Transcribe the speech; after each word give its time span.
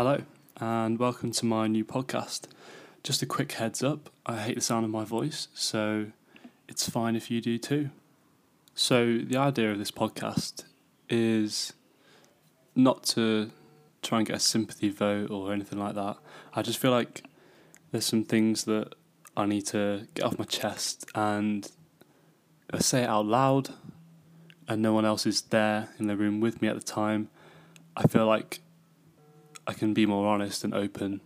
Hello, 0.00 0.22
and 0.60 0.96
welcome 0.96 1.32
to 1.32 1.44
my 1.44 1.66
new 1.66 1.84
podcast. 1.84 2.42
Just 3.02 3.20
a 3.20 3.26
quick 3.26 3.50
heads 3.50 3.82
up 3.82 4.10
I 4.24 4.36
hate 4.36 4.54
the 4.54 4.60
sound 4.60 4.84
of 4.84 4.92
my 4.92 5.02
voice, 5.02 5.48
so 5.54 6.12
it's 6.68 6.88
fine 6.88 7.16
if 7.16 7.32
you 7.32 7.40
do 7.40 7.58
too. 7.58 7.90
So, 8.76 9.18
the 9.18 9.36
idea 9.36 9.72
of 9.72 9.78
this 9.78 9.90
podcast 9.90 10.62
is 11.08 11.72
not 12.76 13.02
to 13.06 13.50
try 14.00 14.18
and 14.18 14.26
get 14.28 14.36
a 14.36 14.38
sympathy 14.38 14.88
vote 14.88 15.32
or 15.32 15.52
anything 15.52 15.80
like 15.80 15.96
that. 15.96 16.18
I 16.54 16.62
just 16.62 16.78
feel 16.78 16.92
like 16.92 17.24
there's 17.90 18.06
some 18.06 18.22
things 18.22 18.66
that 18.66 18.94
I 19.36 19.46
need 19.46 19.66
to 19.66 20.06
get 20.14 20.24
off 20.24 20.38
my 20.38 20.44
chest, 20.44 21.10
and 21.16 21.68
I 22.72 22.78
say 22.78 23.02
it 23.02 23.08
out 23.08 23.26
loud 23.26 23.70
and 24.68 24.80
no 24.80 24.92
one 24.92 25.04
else 25.04 25.26
is 25.26 25.40
there 25.40 25.88
in 25.98 26.06
the 26.06 26.16
room 26.16 26.38
with 26.38 26.62
me 26.62 26.68
at 26.68 26.76
the 26.76 26.82
time, 26.82 27.30
I 27.96 28.06
feel 28.06 28.26
like 28.26 28.60
I 29.68 29.74
can 29.74 29.92
be 29.92 30.06
more 30.06 30.26
honest 30.26 30.64
and 30.64 30.74
open 30.74 31.20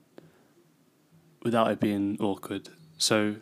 without 1.44 1.70
it 1.70 1.78
being 1.78 2.18
awkward. 2.20 2.68
So 2.98 3.36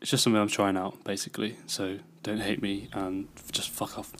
it's 0.00 0.10
just 0.10 0.22
something 0.22 0.40
I'm 0.40 0.48
trying 0.48 0.76
out, 0.76 1.02
basically. 1.04 1.56
So 1.66 1.98
don't 2.22 2.40
hate 2.40 2.62
me 2.62 2.88
and 2.92 3.26
just 3.50 3.70
fuck 3.70 3.98
off. 3.98 4.12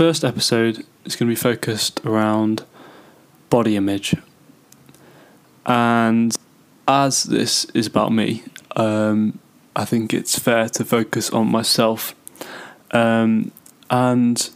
First 0.00 0.24
episode 0.24 0.78
is 1.04 1.14
going 1.14 1.28
to 1.28 1.30
be 1.30 1.34
focused 1.34 2.00
around 2.06 2.64
body 3.50 3.76
image. 3.76 4.16
And 5.66 6.34
as 6.88 7.24
this 7.24 7.66
is 7.74 7.86
about 7.86 8.10
me, 8.10 8.42
um, 8.76 9.38
I 9.76 9.84
think 9.84 10.14
it's 10.14 10.38
fair 10.38 10.70
to 10.70 10.86
focus 10.86 11.28
on 11.28 11.50
myself. 11.50 12.14
Um, 12.92 13.52
and 13.90 14.48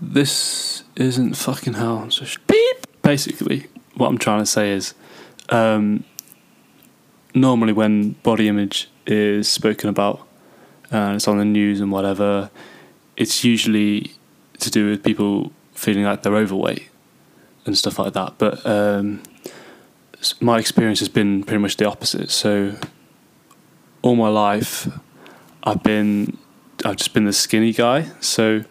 this 0.00 0.84
isn't 0.96 1.34
fucking 1.34 1.74
hell. 1.74 2.10
So 2.10 2.24
sh- 2.24 2.38
beep. 2.46 3.02
Basically, 3.02 3.66
what 3.92 4.08
I'm 4.08 4.16
trying 4.16 4.40
to 4.40 4.46
say 4.46 4.72
is 4.72 4.94
um, 5.50 6.02
normally 7.34 7.74
when 7.74 8.12
body 8.22 8.48
image 8.48 8.88
is 9.06 9.48
spoken 9.48 9.90
about 9.90 10.26
and 10.90 11.16
it's 11.16 11.28
on 11.28 11.36
the 11.36 11.44
news 11.44 11.82
and 11.82 11.92
whatever, 11.92 12.50
it's 13.16 13.44
usually 13.44 14.12
to 14.60 14.70
do 14.70 14.90
with 14.90 15.02
people 15.02 15.52
feeling 15.72 16.04
like 16.04 16.22
they're 16.22 16.36
overweight 16.36 16.88
and 17.66 17.76
stuff 17.76 17.98
like 17.98 18.12
that. 18.12 18.34
But 18.38 18.64
um, 18.66 19.22
my 20.40 20.58
experience 20.58 21.00
has 21.00 21.08
been 21.08 21.44
pretty 21.44 21.60
much 21.60 21.76
the 21.76 21.86
opposite. 21.86 22.30
So 22.30 22.76
all 24.02 24.16
my 24.16 24.28
life, 24.28 24.88
I've 25.62 25.82
been 25.82 26.38
I've 26.84 26.96
just 26.96 27.14
been 27.14 27.24
the 27.24 27.32
skinny 27.32 27.72
guy. 27.72 28.10
So 28.20 28.64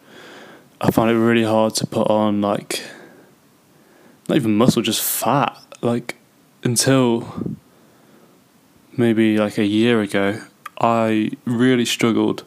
I 0.81 0.91
find 0.91 1.09
it 1.09 1.15
really 1.15 1.43
hard 1.43 1.75
to 1.75 1.87
put 1.87 2.09
on 2.09 2.41
like 2.41 2.83
not 4.29 4.35
even 4.35 4.55
muscle, 4.55 4.81
just 4.81 5.01
fat. 5.01 5.57
Like 5.81 6.15
until 6.63 7.57
maybe 8.95 9.37
like 9.37 9.57
a 9.57 9.65
year 9.65 10.01
ago, 10.01 10.41
I 10.79 11.31
really 11.45 11.85
struggled 11.85 12.43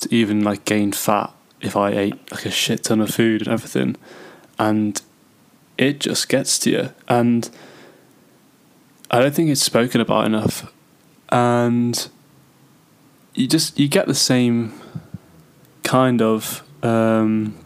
to 0.00 0.14
even 0.14 0.42
like 0.42 0.64
gain 0.64 0.92
fat 0.92 1.32
if 1.60 1.76
I 1.76 1.90
ate 1.90 2.32
like 2.32 2.46
a 2.46 2.50
shit 2.50 2.84
ton 2.84 3.00
of 3.00 3.10
food 3.10 3.42
and 3.42 3.48
everything, 3.48 3.96
and 4.58 5.00
it 5.78 6.00
just 6.00 6.28
gets 6.28 6.58
to 6.60 6.70
you. 6.70 6.90
And 7.08 7.48
I 9.10 9.20
don't 9.20 9.34
think 9.34 9.50
it's 9.50 9.62
spoken 9.62 10.00
about 10.00 10.26
enough, 10.26 10.72
and 11.30 12.08
you 13.34 13.46
just 13.46 13.78
you 13.78 13.88
get 13.88 14.06
the 14.06 14.14
same 14.14 14.72
kind 15.82 16.22
of 16.22 16.62
um, 16.82 17.56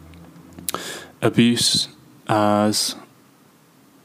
abuse 1.20 1.88
as 2.28 2.94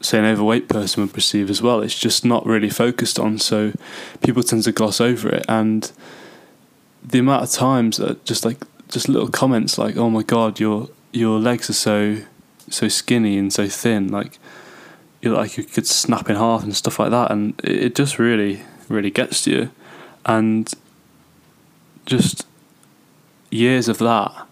say 0.00 0.18
an 0.18 0.24
overweight 0.24 0.68
person 0.68 1.02
would 1.02 1.14
perceive 1.14 1.48
as 1.48 1.62
well. 1.62 1.80
It's 1.80 1.98
just 1.98 2.24
not 2.24 2.44
really 2.44 2.68
focused 2.68 3.18
on, 3.18 3.38
so 3.38 3.72
people 4.22 4.42
tend 4.42 4.64
to 4.64 4.72
gloss 4.72 5.00
over 5.00 5.28
it 5.30 5.44
and 5.48 5.90
the 7.04 7.18
amount 7.18 7.42
of 7.42 7.50
times 7.50 7.98
that 7.98 8.24
just 8.24 8.44
like 8.44 8.58
just 8.88 9.08
little 9.08 9.28
comments 9.28 9.78
like 9.78 9.96
oh 9.96 10.10
my 10.10 10.22
god 10.22 10.60
your 10.60 10.88
your 11.12 11.38
legs 11.38 11.68
are 11.68 11.74
so 11.74 12.18
so 12.70 12.88
skinny 12.88 13.36
and 13.36 13.52
so 13.52 13.68
thin 13.68 14.08
like 14.08 14.38
you 15.20 15.32
like 15.32 15.56
you 15.56 15.64
could 15.64 15.86
snap 15.86 16.28
in 16.28 16.36
half 16.36 16.62
and 16.62 16.76
stuff 16.76 16.98
like 16.98 17.10
that 17.10 17.30
and 17.30 17.58
it, 17.62 17.84
it 17.84 17.94
just 17.94 18.18
really 18.18 18.62
really 18.88 19.10
gets 19.10 19.42
to 19.44 19.50
you. 19.50 19.70
And 20.26 20.72
just 22.06 22.46
years 23.50 23.88
of 23.88 23.98
that 23.98 24.46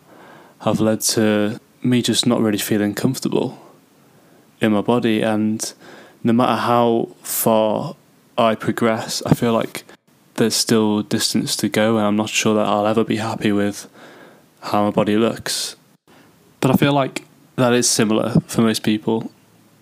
have 0.61 0.81
led 0.81 1.01
to 1.01 1.61
me 1.83 2.03
just 2.03 2.27
not 2.27 2.41
really 2.41 2.59
feeling 2.59 2.95
comfortable 2.95 3.59
in 4.61 4.73
my 4.73 4.81
body 4.81 5.21
and 5.23 5.73
no 6.23 6.33
matter 6.33 6.61
how 6.61 7.09
far 7.23 7.97
I 8.39 8.55
progress 8.55 9.23
I 9.27 9.35
feel 9.35 9.53
like 9.53 9.85
there's 10.35 10.55
still 10.55 11.03
distance 11.03 11.57
to 11.57 11.69
go, 11.69 11.99
and 11.99 12.07
I'm 12.07 12.17
not 12.17 12.29
sure 12.29 12.55
that 12.55 12.67
I'll 12.67 12.87
ever 12.87 13.05
be 13.05 13.17
happy 13.17 13.53
with 13.53 13.89
how 14.61 14.85
my 14.85 14.91
body 14.91 15.17
looks. 15.17 15.77
But 16.61 16.71
I 16.71 16.75
feel 16.75 16.93
like 16.93 17.25
that 17.57 17.73
is 17.73 17.89
similar 17.89 18.41
for 18.47 18.63
most 18.63 18.83
people. 18.83 19.31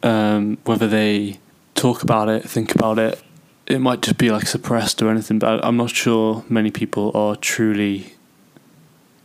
Um, 0.03 0.59
whether 0.65 0.89
they 0.89 1.39
talk 1.75 2.03
about 2.03 2.29
it, 2.29 2.49
think 2.49 2.75
about 2.75 2.99
it, 2.99 3.23
it 3.67 3.81
might 3.81 4.03
just 4.03 4.19
be 4.19 4.31
like 4.31 4.47
suppressed 4.47 5.01
or 5.01 5.11
anything, 5.11 5.39
but 5.39 5.65
I'm 5.65 5.77
not 5.77 5.91
sure 5.91 6.45
many 6.49 6.71
people 6.71 7.13
are 7.15 7.37
truly 7.37 8.15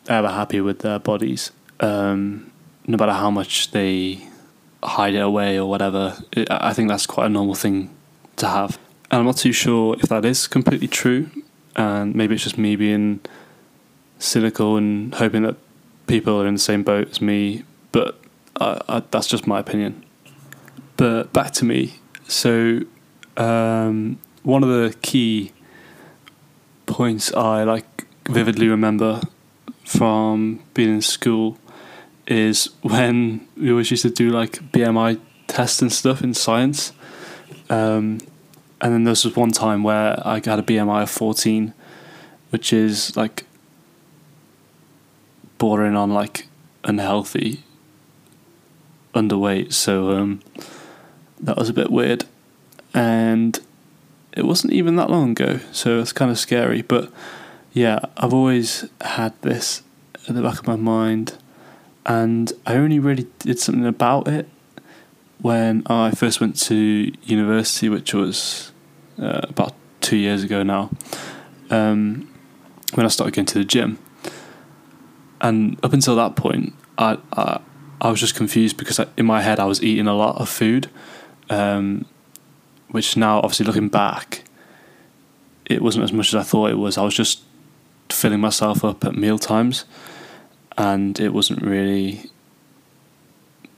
ever 0.08 0.30
happy 0.30 0.62
with 0.62 0.80
their 0.80 1.00
bodies. 1.00 1.52
Um, 1.80 2.52
no 2.86 2.98
matter 2.98 3.14
how 3.14 3.32
much 3.32 3.72
they 3.72 4.28
hide 4.84 5.16
it 5.16 5.20
away 5.20 5.58
or 5.58 5.68
whatever, 5.68 6.18
it, 6.32 6.48
I 6.52 6.74
think 6.74 6.90
that's 6.90 7.08
quite 7.08 7.26
a 7.26 7.30
normal 7.30 7.56
thing 7.56 7.90
to 8.38 8.48
have. 8.48 8.78
And 9.12 9.20
I'm 9.20 9.26
not 9.26 9.38
too 9.38 9.52
sure 9.52 9.96
if 9.96 10.10
that 10.10 10.26
is 10.26 10.48
completely 10.48 10.88
true, 10.88 11.30
and 11.76 12.16
maybe 12.16 12.36
it's 12.36 12.44
just 12.44 12.58
me 12.58 12.76
being 12.76 13.20
cynical 14.20 14.78
and 14.78 15.14
hoping 15.16 15.44
that 15.44 15.58
people 16.08 16.42
are 16.42 16.48
in 16.48 16.56
the 16.56 16.60
same 16.60 16.84
boat 16.84 17.10
as 17.10 17.22
me. 17.22 17.64
But 17.92 18.20
I, 18.60 18.82
I, 18.88 19.04
that's 19.12 19.28
just 19.28 19.48
my 19.48 19.60
opinion. 19.60 20.04
But 20.98 21.34
back 21.34 21.52
to 21.54 21.66
me. 21.66 21.96
So 22.28 22.82
um, 23.38 24.20
one 24.44 24.64
of 24.64 24.70
the 24.70 24.96
key 25.02 25.52
points 26.86 27.34
I 27.34 27.64
like 27.64 28.08
vividly 28.28 28.68
remember 28.68 29.22
from 29.84 30.62
being 30.74 30.90
in 30.96 31.02
school 31.02 31.58
is 32.28 32.70
when 32.82 33.48
we 33.56 33.70
always 33.70 33.92
used 33.92 34.04
to 34.04 34.10
do 34.10 34.30
like 34.30 34.54
BMI 34.72 35.20
tests 35.48 35.82
and 35.82 35.92
stuff 35.92 36.24
in 36.24 36.34
science. 36.34 36.92
Um, 37.70 38.20
and 38.82 38.94
then 38.94 39.04
there 39.04 39.12
was 39.12 39.36
one 39.36 39.52
time 39.52 39.84
where 39.84 40.22
I 40.26 40.36
had 40.36 40.60
a 40.60 40.64
BMI 40.64 41.04
of 41.04 41.10
14, 41.10 41.74
which 42.50 42.74
is 42.74 43.16
like 43.16 43.46
bordering 45.58 45.96
on 45.96 46.14
like 46.14 46.48
unhealthy 46.84 47.64
underweight. 49.14 49.74
So 49.74 50.12
um, 50.12 50.42
that 51.40 51.58
was 51.58 51.70
a 51.70 51.74
bit 51.74 51.90
weird. 51.90 52.26
And 52.94 53.60
it 54.34 54.46
wasn't 54.46 54.74
even 54.74 54.98
that 54.98 55.10
long 55.10 55.32
ago, 55.32 55.60
so 55.72 56.00
it's 56.00 56.12
kind 56.12 56.30
of 56.30 56.38
scary. 56.38 56.82
But 56.82 57.12
yeah, 57.74 58.00
I've 58.18 58.34
always 58.34 58.86
had 59.02 59.34
this 59.42 59.82
at 60.28 60.36
the 60.36 60.42
back 60.42 60.60
of 60.60 60.68
my 60.68 60.76
mind, 60.76 61.38
and 62.06 62.52
I 62.66 62.76
only 62.76 63.00
really 63.00 63.28
did 63.40 63.60
something 63.60 63.86
about 63.86 64.28
it 64.28 64.48
when 65.40 65.84
I 65.88 66.12
first 66.12 66.42
went 66.42 66.60
to 66.62 67.12
university, 67.24 67.90
which 67.90 68.14
was 68.14 68.72
uh, 69.20 69.42
about 69.44 69.74
two 70.02 70.18
years 70.18 70.44
ago 70.44 70.64
now, 70.64 70.90
um, 71.70 72.30
when 72.94 73.06
I 73.06 73.10
started 73.10 73.36
going 73.36 73.46
to 73.48 73.60
the 73.60 73.66
gym. 73.66 74.00
And 75.42 75.78
up 75.84 75.94
until 75.94 76.16
that 76.16 76.36
point, 76.36 76.74
I 76.98 77.18
I, 77.34 77.60
I 78.02 78.10
was 78.10 78.20
just 78.20 78.36
confused 78.36 78.78
because 78.78 79.00
I, 79.00 79.08
in 79.18 79.26
my 79.26 79.42
head 79.42 79.60
I 79.60 79.66
was 79.66 79.84
eating 79.84 80.08
a 80.08 80.16
lot 80.16 80.38
of 80.38 80.50
food, 80.50 80.90
um, 81.50 82.06
which 82.90 83.18
now 83.18 83.38
obviously 83.38 83.66
looking 83.66 83.90
back, 83.90 84.44
it 85.66 85.82
wasn't 85.82 86.04
as 86.04 86.14
much 86.14 86.30
as 86.30 86.36
I 86.36 86.44
thought 86.44 86.72
it 86.72 86.78
was. 86.78 86.98
I 86.98 87.04
was 87.04 87.16
just 87.16 87.42
filling 88.10 88.40
myself 88.40 88.84
up 88.84 89.04
at 89.06 89.16
meal 89.16 89.38
times, 89.38 89.86
and 90.78 91.20
it 91.20 91.34
wasn't 91.34 91.62
really 91.62 92.30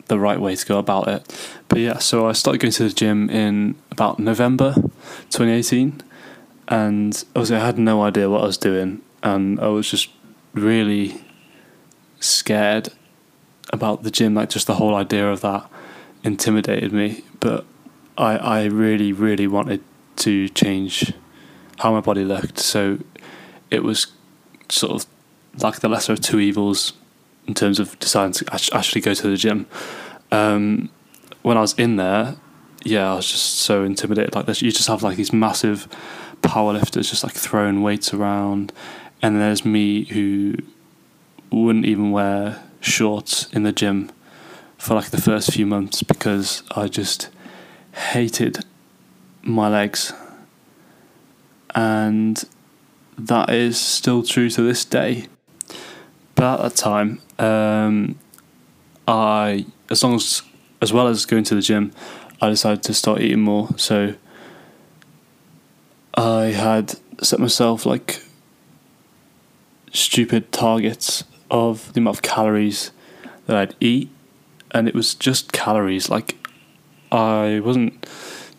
the 0.07 0.19
right 0.19 0.39
way 0.39 0.55
to 0.55 0.65
go 0.65 0.77
about 0.77 1.07
it. 1.07 1.51
But 1.67 1.79
yeah, 1.79 1.97
so 1.99 2.27
I 2.27 2.33
started 2.33 2.59
going 2.59 2.71
to 2.73 2.83
the 2.83 2.93
gym 2.93 3.29
in 3.29 3.75
about 3.91 4.19
November 4.19 4.73
2018, 5.29 6.01
and 6.67 7.23
obviously 7.35 7.57
I 7.57 7.65
had 7.65 7.77
no 7.77 8.01
idea 8.01 8.29
what 8.29 8.41
I 8.41 8.45
was 8.45 8.57
doing, 8.57 9.01
and 9.23 9.59
I 9.59 9.67
was 9.67 9.89
just 9.89 10.09
really 10.53 11.21
scared 12.19 12.89
about 13.71 14.03
the 14.03 14.11
gym. 14.11 14.33
Like 14.33 14.49
just 14.49 14.67
the 14.67 14.75
whole 14.75 14.95
idea 14.95 15.29
of 15.29 15.41
that 15.41 15.69
intimidated 16.23 16.93
me. 16.93 17.23
But 17.39 17.65
I 18.17 18.37
I 18.37 18.63
really 18.65 19.11
really 19.11 19.47
wanted 19.47 19.83
to 20.17 20.49
change 20.49 21.13
how 21.79 21.91
my 21.91 22.01
body 22.01 22.23
looked. 22.23 22.59
So 22.59 22.99
it 23.69 23.83
was 23.83 24.07
sort 24.69 25.01
of 25.03 25.09
like 25.61 25.79
the 25.79 25.89
lesser 25.89 26.13
of 26.13 26.21
two 26.21 26.39
evils 26.39 26.93
in 27.47 27.53
terms 27.53 27.79
of 27.79 27.97
deciding 27.99 28.33
to 28.33 28.45
actually 28.73 29.01
go 29.01 29.13
to 29.13 29.27
the 29.27 29.37
gym. 29.37 29.65
Um, 30.31 30.89
when 31.41 31.57
I 31.57 31.61
was 31.61 31.73
in 31.73 31.95
there, 31.95 32.35
yeah, 32.83 33.11
I 33.11 33.15
was 33.15 33.31
just 33.31 33.57
so 33.57 33.83
intimidated. 33.83 34.35
Like 34.35 34.61
you 34.61 34.71
just 34.71 34.87
have 34.87 35.03
like 35.03 35.17
these 35.17 35.33
massive 35.33 35.87
powerlifters 36.41 37.09
just 37.09 37.23
like 37.23 37.33
throwing 37.33 37.81
weights 37.81 38.13
around, 38.13 38.73
and 39.21 39.37
there's 39.37 39.65
me 39.65 40.05
who 40.05 40.55
wouldn't 41.49 41.85
even 41.85 42.11
wear 42.11 42.63
shorts 42.81 43.47
in 43.53 43.63
the 43.63 43.71
gym 43.71 44.11
for 44.77 44.93
like 44.93 45.09
the 45.09 45.21
first 45.21 45.51
few 45.53 45.65
months 45.65 46.03
because 46.03 46.63
I 46.75 46.87
just 46.87 47.29
hated 48.11 48.65
my 49.41 49.69
legs, 49.69 50.13
and 51.73 52.43
that 53.17 53.49
is 53.49 53.79
still 53.79 54.23
true 54.23 54.49
to 54.49 54.61
this 54.61 54.85
day. 54.85 55.27
But 56.37 56.59
at 56.59 56.69
that 56.69 56.75
time, 56.75 57.19
um, 57.39 58.19
I 59.07 59.65
as 59.89 60.03
long 60.03 60.13
as 60.13 60.43
as 60.81 60.93
well 60.93 61.07
as 61.07 61.25
going 61.25 61.43
to 61.45 61.55
the 61.55 61.61
gym, 61.61 61.91
I 62.39 62.49
decided 62.49 62.83
to 62.83 62.93
start 62.93 63.21
eating 63.21 63.41
more. 63.41 63.69
So 63.75 64.13
I 66.13 66.45
had 66.45 66.93
set 67.23 67.39
myself 67.39 67.87
like 67.87 68.21
stupid 69.91 70.51
targets 70.51 71.23
of 71.49 71.91
the 71.93 72.01
amount 72.01 72.17
of 72.17 72.21
calories 72.21 72.91
that 73.47 73.57
I'd 73.57 73.75
eat, 73.79 74.11
and 74.69 74.87
it 74.87 74.93
was 74.93 75.15
just 75.15 75.51
calories. 75.51 76.07
Like 76.07 76.37
I 77.11 77.61
wasn't 77.61 78.05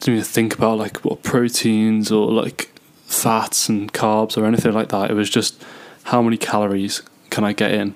didn't 0.01 0.15
even 0.15 0.25
think 0.25 0.55
about 0.57 0.79
like 0.79 1.05
what 1.05 1.23
proteins 1.23 2.11
or 2.11 2.33
like 2.33 2.73
fats 3.07 3.69
and 3.69 3.93
carbs 3.93 4.37
or 4.37 4.47
anything 4.47 4.73
like 4.73 4.89
that. 4.89 5.13
It 5.13 5.15
was 5.15 5.31
just 5.31 5.65
how 6.05 6.23
many 6.23 6.37
calories 6.37 7.03
can 7.31 7.45
I 7.45 7.53
get 7.53 7.73
in, 7.73 7.95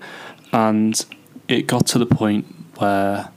and 0.53 1.05
it 1.49 1.67
got 1.67 1.87
to 1.89 1.99
the 1.99 2.07
point 2.07 2.47
where 2.77 3.31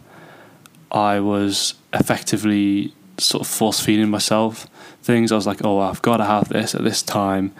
I 0.91 1.19
was 1.19 1.75
effectively 1.93 2.93
sort 3.17 3.41
of 3.41 3.47
force 3.47 3.79
feeding 3.79 4.09
myself 4.09 4.67
things. 5.01 5.31
I 5.31 5.35
was 5.35 5.47
like, 5.47 5.63
oh, 5.63 5.79
I've 5.79 6.01
got 6.01 6.17
to 6.17 6.25
have 6.25 6.49
this 6.49 6.75
at 6.75 6.83
this 6.83 7.01
time, 7.01 7.53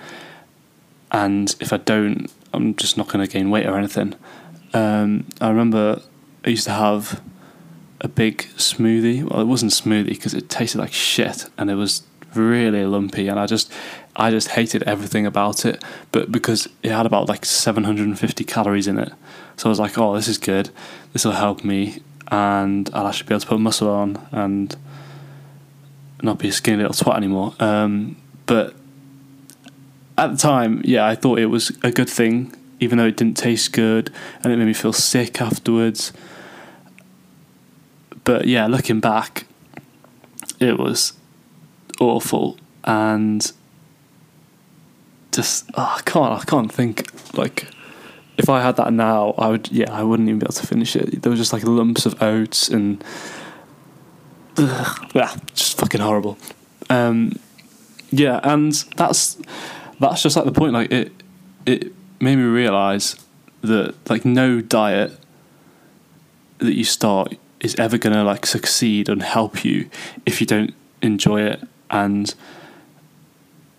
and 1.12 1.56
if 1.60 1.72
I 1.74 1.78
don't, 1.78 2.32
I'm 2.54 2.76
just 2.76 2.98
not 2.98 3.08
going 3.08 3.26
to 3.26 3.32
gain 3.32 3.50
weight 3.50 3.66
or 3.66 3.78
anything. 3.78 4.16
Um, 4.74 5.26
I 5.40 5.50
remember 5.50 6.02
I 6.46 6.50
used 6.50 6.66
to 6.66 6.72
have 6.72 7.22
a 8.02 8.08
big 8.08 8.40
smoothie. 8.58 9.24
Well, 9.24 9.42
it 9.42 9.46
wasn't 9.46 9.72
smoothie 9.72 10.10
because 10.10 10.34
it 10.34 10.50
tasted 10.50 10.80
like 10.80 10.94
shit, 10.94 11.46
and 11.58 11.70
it 11.70 11.76
was 11.76 12.04
really 12.34 12.86
lumpy, 12.86 13.28
and 13.28 13.40
I 13.40 13.46
just 13.46 13.72
I 14.16 14.32
just 14.32 14.50
hated 14.50 14.84
everything 14.84 15.26
about 15.26 15.66
it. 15.66 15.84
But 16.12 16.32
because 16.32 16.68
it 16.84 16.92
had 16.92 17.06
about 17.06 17.28
like 17.28 17.46
750 17.46 18.44
calories 18.44 18.88
in 18.88 18.98
it, 18.98 19.12
so 19.58 19.68
I 19.68 19.70
was 19.70 19.80
like, 19.80 19.98
oh, 19.98 20.16
this 20.16 20.28
is 20.28 20.38
good. 20.38 20.70
This 21.14 21.26
will 21.26 21.34
help 21.34 21.64
me, 21.64 22.02
and 22.30 22.90
I'll 22.94 23.08
actually 23.08 23.28
be 23.28 23.34
able 23.36 23.42
to 23.42 23.48
put 23.48 23.60
muscle 23.60 23.90
on 23.90 24.28
and 24.32 24.76
not 26.22 26.40
be 26.40 26.50
a 26.50 26.52
skinny 26.52 26.78
little 26.78 26.94
twat 26.94 27.18
anymore. 27.18 27.54
Um, 27.60 28.18
but 28.46 28.76
at 30.18 30.32
the 30.32 30.38
time, 30.38 30.82
yeah, 30.84 31.06
I 31.06 31.16
thought 31.16 31.40
it 31.40 31.48
was 31.48 31.72
a 31.84 31.92
good 31.92 32.10
thing, 32.10 32.54
even 32.80 32.98
though 32.98 33.06
it 33.06 33.18
didn't 33.18 33.38
taste 33.38 33.74
good 33.74 34.12
and 34.44 34.52
it 34.52 34.58
made 34.58 34.66
me 34.66 34.74
feel 34.74 34.94
sick 34.94 35.42
afterwards. 35.42 36.14
But 38.24 38.48
yeah, 38.48 38.68
looking 38.68 39.00
back, 39.00 39.46
it 40.60 40.80
was 40.80 41.14
awful 42.00 42.58
and 42.84 43.52
just 45.36 45.70
oh, 45.76 45.96
I 45.98 46.02
can't 46.02 46.42
I 46.42 46.44
can't 46.46 46.72
think 46.72 47.10
like 47.38 47.68
if 48.38 48.50
I 48.50 48.62
had 48.62 48.78
that 48.78 48.92
now 48.94 49.34
I 49.38 49.50
would 49.50 49.72
yeah 49.72 49.92
I 49.92 50.04
wouldn't 50.04 50.28
even 50.28 50.40
be 50.40 50.46
able 50.46 50.54
to 50.54 50.68
finish 50.68 50.96
it. 50.96 51.22
There 51.22 51.30
was 51.30 51.40
just 51.40 51.54
like 51.54 51.64
lumps 51.64 52.06
of 52.06 52.22
oats 52.22 52.70
and 52.70 53.04
ugh, 54.58 55.12
yeah, 55.14 55.36
just 55.54 55.78
fucking 55.78 56.02
horrible. 56.02 56.38
Um, 56.90 57.34
yeah, 58.12 58.40
and 58.44 58.72
that's 58.96 59.38
that's 60.00 60.22
just 60.22 60.36
like 60.36 60.46
the 60.46 60.52
point. 60.52 60.74
Like 60.74 60.92
it 60.92 61.12
it 61.66 61.94
made 62.20 62.38
me 62.38 62.44
realize 62.44 63.16
that 63.62 63.96
like 64.10 64.26
no 64.26 64.62
diet 64.62 65.18
that 66.60 66.74
you 66.74 66.84
start 66.84 67.36
is 67.60 67.76
ever 67.76 67.98
gonna 67.98 68.24
like 68.24 68.46
succeed 68.46 69.10
and 69.10 69.22
help 69.22 69.66
you 69.66 69.90
if 70.26 70.40
you 70.40 70.48
don't 70.48 70.74
enjoy 71.02 71.42
it 71.42 71.62
and 71.90 72.36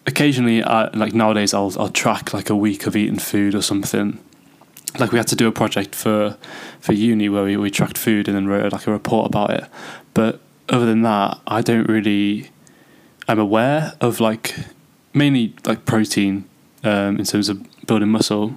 occasionally 0.06 0.62
I, 0.62 0.88
like 0.91 1.14
nowadays 1.14 1.55
I'll 1.55 1.73
I'll 1.79 1.88
track 1.88 2.32
like 2.32 2.50
a 2.50 2.56
week 2.56 2.87
of 2.87 2.97
eating 2.97 3.19
food 3.19 3.55
or 3.55 3.62
something. 3.62 4.19
Like 4.99 5.12
we 5.12 5.19
had 5.19 5.26
to 5.29 5.37
do 5.37 5.47
a 5.47 5.53
project 5.53 5.94
for 5.94 6.37
for 6.81 6.93
uni 6.93 7.29
where 7.29 7.44
we, 7.44 7.56
we 7.56 7.70
tracked 7.70 7.99
food 7.99 8.29
and 8.29 8.37
then 8.37 8.47
wrote 8.47 8.73
like 8.73 8.87
a 8.87 8.93
report 8.93 9.26
about 9.26 9.50
it. 9.50 9.64
But 10.14 10.41
other 10.69 10.87
than 10.87 11.03
that 11.03 11.38
I 11.47 11.61
don't 11.62 11.88
really 11.88 12.50
I'm 13.29 13.38
aware 13.38 13.94
of 14.00 14.20
like 14.20 14.55
mainly 15.12 15.55
like 15.64 15.85
protein 15.85 16.44
um, 16.85 17.19
in 17.19 17.25
terms 17.25 17.49
of 17.49 17.67
building 17.87 18.08
muscle. 18.08 18.56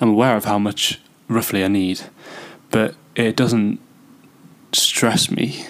I'm 0.00 0.10
aware 0.10 0.36
of 0.36 0.44
how 0.44 0.58
much 0.58 1.00
roughly 1.28 1.64
I 1.64 1.68
need 1.68 2.02
but 2.70 2.94
it 3.14 3.36
doesn't 3.36 3.80
stress 4.72 5.30
me. 5.30 5.64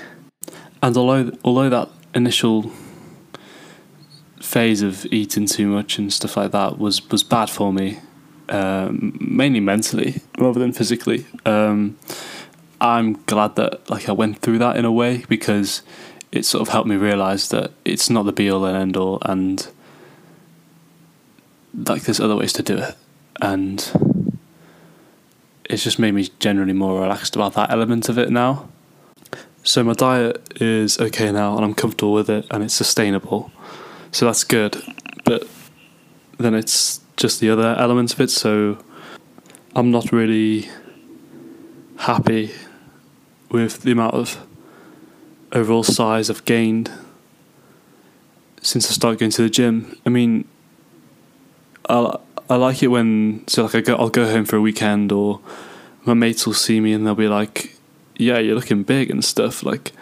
And 0.83 0.97
although 0.97 1.31
although 1.45 1.69
that 1.71 1.89
initial 2.15 2.73
phase 4.57 4.81
of 4.81 5.05
eating 5.13 5.45
too 5.45 5.67
much 5.67 5.99
and 5.99 6.11
stuff 6.11 6.35
like 6.35 6.51
that 6.51 6.79
was 6.79 7.07
was 7.11 7.23
bad 7.23 7.51
for 7.51 7.75
me, 7.75 7.99
um, 8.49 9.15
mainly 9.21 9.61
mentally 9.61 10.23
rather 10.39 10.59
than 10.59 10.73
physically. 10.73 11.27
Um, 11.45 11.99
I'm 12.81 13.23
glad 13.27 13.57
that 13.57 13.91
like 13.91 14.09
I 14.09 14.13
went 14.13 14.39
through 14.39 14.57
that 14.61 14.79
in 14.79 14.87
a 14.87 14.91
way 14.91 15.25
because 15.29 15.83
it 16.33 16.47
sort 16.47 16.63
of 16.63 16.69
helped 16.69 16.89
me 16.89 16.97
realize 16.97 17.51
that 17.51 17.73
it's 17.85 18.09
not 18.09 18.23
the 18.25 18.33
be 18.33 18.51
all 18.51 18.65
and 18.65 18.75
end 18.79 18.97
all, 18.97 19.19
and 19.27 19.69
like 21.75 22.05
there's 22.05 22.19
other 22.19 22.37
ways 22.37 22.55
to 22.55 22.63
do 22.63 22.79
it, 22.79 22.95
and 23.43 23.77
it's 25.69 25.85
just 25.85 25.99
made 25.99 26.15
me 26.15 26.31
generally 26.39 26.73
more 26.73 27.03
relaxed 27.03 27.37
about 27.37 27.53
that 27.53 27.71
element 27.71 28.09
of 28.09 28.17
it 28.17 28.31
now. 28.31 28.71
So 29.65 29.85
my 29.85 29.93
diet 29.93 30.63
is 30.63 30.99
okay 30.99 31.31
now, 31.31 31.57
and 31.57 31.65
I'm 31.67 31.75
comfortable 31.75 32.15
with 32.15 32.31
it, 32.31 32.47
and 32.51 32.65
it's 32.65 32.73
sustainable. 32.73 33.53
So 34.17 34.25
that's 34.25 34.45
good. 34.45 34.83
But 35.25 35.47
then 36.39 36.55
it's 36.55 37.03
just 37.19 37.39
the 37.39 37.51
other 37.51 37.77
elements 37.79 38.15
of 38.15 38.21
it. 38.23 38.31
So 38.31 38.79
I'm 39.75 39.91
not 39.91 40.11
really 40.11 40.71
happy 41.99 42.53
with 43.51 43.83
the 43.83 43.93
amount 43.93 44.15
of 44.15 44.47
overall 45.53 45.83
size 45.83 46.31
I've 46.31 46.47
gained 46.47 46.91
since 48.63 48.89
I 48.89 48.95
started 48.95 49.21
going 49.21 49.33
to 49.33 49.43
the 49.43 49.51
gym. 49.51 50.01
I 50.07 50.09
mean, 50.09 50.49
I 51.87 52.17
I 52.49 52.57
like 52.57 52.83
it 52.83 52.89
when 52.89 53.47
so 53.49 53.65
like 53.65 53.75
I 53.75 53.81
go 53.83 53.97
I'll 53.97 54.09
go 54.09 54.25
home 54.25 54.47
for 54.47 54.57
a 54.57 54.63
weekend 54.63 55.13
or 55.13 55.41
my 56.07 56.15
mates 56.15 56.47
will 56.47 56.55
see 56.55 56.81
me 56.81 56.95
and 56.95 57.07
they'll 57.07 57.15
be 57.15 57.29
like, 57.29 57.77
yeah, 58.17 58.39
you're 58.39 58.55
looking 58.55 58.83
big 58.83 59.11
and 59.11 59.23
stuff. 59.23 59.63
Like, 59.63 59.93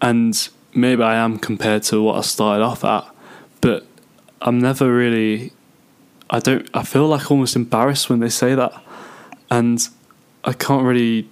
and 0.00 0.48
maybe 0.76 1.02
I 1.02 1.16
am 1.16 1.38
compared 1.38 1.82
to 1.84 2.02
what 2.02 2.18
I 2.18 2.20
started 2.20 2.62
off 2.62 2.84
at, 2.84 3.06
but 3.60 3.86
I'm 4.40 4.58
never 4.58 4.94
really. 4.94 5.52
I 6.28 6.40
don't. 6.40 6.68
I 6.74 6.82
feel 6.82 7.08
like 7.08 7.30
almost 7.30 7.56
embarrassed 7.56 8.10
when 8.10 8.20
they 8.20 8.28
say 8.28 8.54
that, 8.54 8.72
and 9.50 9.88
I 10.44 10.52
can't 10.52 10.84
really 10.84 11.28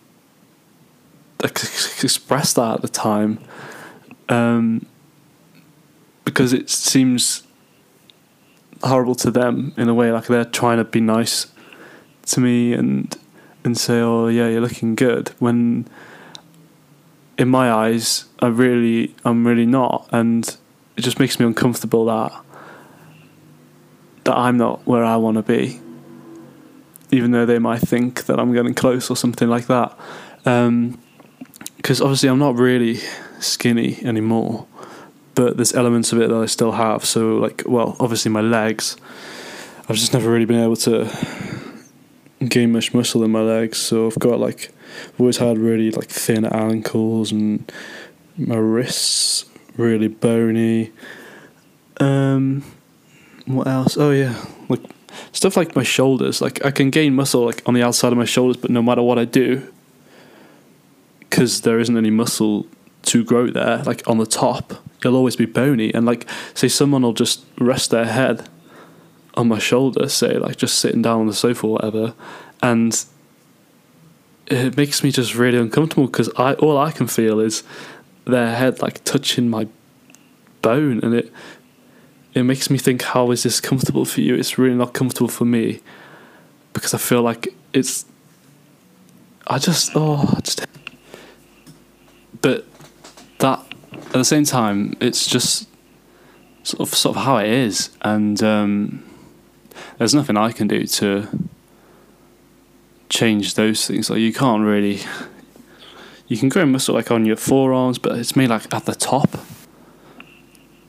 express 1.42 2.54
that 2.54 2.74
at 2.76 2.82
the 2.82 2.88
time, 2.88 3.38
um, 4.28 4.86
because 6.24 6.52
it 6.52 6.70
seems 6.70 7.42
horrible 8.82 9.14
to 9.16 9.30
them 9.30 9.74
in 9.76 9.88
a 9.88 9.94
way. 9.94 10.10
Like 10.10 10.26
they're 10.26 10.44
trying 10.44 10.78
to 10.78 10.84
be 10.84 11.00
nice 11.00 11.46
to 12.26 12.40
me 12.40 12.72
and 12.72 13.16
and 13.64 13.76
say, 13.76 14.00
"Oh, 14.00 14.28
yeah, 14.28 14.48
you're 14.48 14.60
looking 14.60 14.94
good," 14.94 15.30
when 15.38 15.86
in 17.38 17.48
my 17.48 17.70
eyes, 17.70 18.26
I 18.40 18.46
really, 18.46 19.14
I'm 19.24 19.46
really 19.46 19.66
not, 19.66 20.08
and 20.12 20.46
it 20.96 21.02
just 21.02 21.18
makes 21.18 21.40
me 21.40 21.46
uncomfortable 21.46 22.04
that 22.06 22.32
that 24.24 24.36
I'm 24.36 24.56
not 24.56 24.86
where 24.86 25.04
I 25.04 25.16
want 25.16 25.36
to 25.36 25.42
be, 25.42 25.80
even 27.10 27.30
though 27.30 27.46
they 27.46 27.58
might 27.58 27.80
think 27.80 28.24
that 28.26 28.40
I'm 28.40 28.52
getting 28.52 28.74
close 28.74 29.10
or 29.10 29.16
something 29.16 29.48
like 29.48 29.66
that. 29.66 29.96
Because 30.38 30.68
um, 30.68 30.98
obviously, 32.06 32.28
I'm 32.28 32.38
not 32.38 32.56
really 32.56 33.00
skinny 33.40 34.02
anymore, 34.02 34.66
but 35.34 35.56
there's 35.56 35.74
elements 35.74 36.12
of 36.12 36.20
it 36.20 36.30
that 36.30 36.36
I 36.36 36.46
still 36.46 36.72
have. 36.72 37.04
So, 37.04 37.36
like, 37.36 37.62
well, 37.66 37.96
obviously, 38.00 38.30
my 38.30 38.40
legs, 38.40 38.96
I've 39.88 39.96
just 39.96 40.14
never 40.14 40.30
really 40.30 40.46
been 40.46 40.62
able 40.62 40.76
to 40.76 41.10
gain 42.48 42.72
much 42.72 42.94
muscle 42.94 43.22
in 43.24 43.30
my 43.30 43.42
legs, 43.42 43.78
so 43.78 44.06
I've 44.06 44.18
got 44.18 44.38
like 44.38 44.72
I've 45.06 45.20
always 45.20 45.38
had 45.38 45.58
really 45.58 45.90
like 45.90 46.08
thin 46.08 46.44
ankles 46.44 47.32
and 47.32 47.70
my 48.36 48.56
wrists 48.56 49.44
really 49.76 50.08
bony. 50.08 50.92
Um, 52.00 52.64
what 53.46 53.66
else? 53.66 53.96
Oh 53.96 54.10
yeah, 54.10 54.44
like 54.68 54.80
stuff 55.32 55.56
like 55.56 55.76
my 55.76 55.82
shoulders. 55.82 56.40
Like 56.40 56.64
I 56.64 56.70
can 56.70 56.90
gain 56.90 57.14
muscle 57.14 57.44
like 57.44 57.62
on 57.66 57.74
the 57.74 57.82
outside 57.82 58.12
of 58.12 58.18
my 58.18 58.24
shoulders, 58.24 58.56
but 58.56 58.70
no 58.70 58.82
matter 58.82 59.02
what 59.02 59.18
I 59.18 59.24
do, 59.24 59.70
because 61.20 61.62
there 61.62 61.78
isn't 61.78 61.96
any 61.96 62.10
muscle 62.10 62.66
to 63.02 63.24
grow 63.24 63.48
there, 63.48 63.82
like 63.84 64.02
on 64.08 64.18
the 64.18 64.26
top, 64.26 64.74
you'll 65.02 65.16
always 65.16 65.36
be 65.36 65.46
bony. 65.46 65.92
And 65.92 66.06
like, 66.06 66.28
say 66.54 66.68
someone 66.68 67.02
will 67.02 67.12
just 67.12 67.44
rest 67.58 67.90
their 67.90 68.06
head 68.06 68.48
on 69.34 69.48
my 69.48 69.58
shoulder, 69.58 70.08
say 70.08 70.38
like 70.38 70.56
just 70.56 70.78
sitting 70.78 71.02
down 71.02 71.20
on 71.20 71.26
the 71.26 71.34
sofa 71.34 71.66
or 71.66 71.72
whatever, 71.74 72.14
and 72.62 73.04
it 74.46 74.76
makes 74.76 75.02
me 75.02 75.10
just 75.10 75.34
really 75.34 75.58
uncomfortable 75.58 76.06
because 76.06 76.30
I 76.36 76.54
all 76.54 76.76
I 76.78 76.90
can 76.90 77.06
feel 77.06 77.40
is 77.40 77.62
their 78.24 78.54
head 78.54 78.82
like 78.82 79.04
touching 79.04 79.48
my 79.48 79.68
bone, 80.62 81.00
and 81.02 81.14
it 81.14 81.32
it 82.34 82.42
makes 82.42 82.68
me 82.68 82.78
think, 82.78 83.02
how 83.02 83.30
is 83.30 83.44
this 83.44 83.60
comfortable 83.60 84.04
for 84.04 84.20
you? 84.20 84.34
It's 84.34 84.58
really 84.58 84.74
not 84.74 84.92
comfortable 84.92 85.28
for 85.28 85.44
me 85.44 85.80
because 86.72 86.94
I 86.94 86.98
feel 86.98 87.22
like 87.22 87.54
it's. 87.72 88.04
I 89.46 89.58
just 89.58 89.92
oh 89.94 90.34
I 90.36 90.40
just. 90.40 90.66
But 92.40 92.66
that 93.38 93.64
at 93.92 94.12
the 94.12 94.24
same 94.24 94.44
time, 94.44 94.96
it's 95.00 95.26
just 95.26 95.68
sort 96.62 96.80
of 96.80 96.94
sort 96.94 97.16
of 97.16 97.24
how 97.24 97.38
it 97.38 97.48
is, 97.48 97.90
and 98.02 98.42
um, 98.42 99.04
there's 99.98 100.14
nothing 100.14 100.36
I 100.36 100.52
can 100.52 100.68
do 100.68 100.86
to 100.86 101.28
change 103.14 103.54
those 103.54 103.86
things. 103.86 104.10
Like 104.10 104.20
you 104.20 104.32
can't 104.32 104.64
really. 104.64 105.00
You 106.26 106.38
can 106.38 106.48
grow 106.48 106.64
muscle 106.64 106.94
like 106.94 107.10
on 107.10 107.26
your 107.26 107.36
forearms, 107.36 107.98
but 107.98 108.18
it's 108.18 108.34
made 108.34 108.48
like 108.48 108.72
at 108.72 108.86
the 108.86 108.94
top 108.94 109.36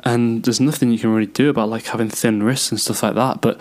and 0.05 0.44
there's 0.44 0.62
nothing 0.62 0.91
you 0.91 1.00
can 1.00 1.12
really 1.12 1.25
do 1.25 1.50
about 1.50 1.67
like 1.67 1.86
having 1.88 2.10
thin 2.10 2.44
wrists 2.44 2.70
and 2.72 2.79
stuff 2.79 3.01
like 3.01 3.15
that. 3.15 3.41
But 3.41 3.60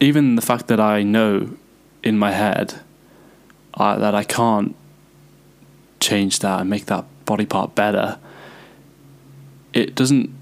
even 0.00 0.36
the 0.36 0.42
fact 0.42 0.68
that 0.68 0.80
I 0.80 1.02
know 1.02 1.56
in 2.02 2.18
my 2.18 2.32
head 2.32 2.80
uh, 3.74 3.98
that 3.98 4.14
I 4.14 4.24
can't 4.24 4.74
change 6.00 6.38
that 6.38 6.60
and 6.60 6.70
make 6.70 6.86
that 6.86 7.04
body 7.26 7.44
part 7.44 7.74
better, 7.74 8.18
it 9.74 9.94
doesn't 9.94 10.34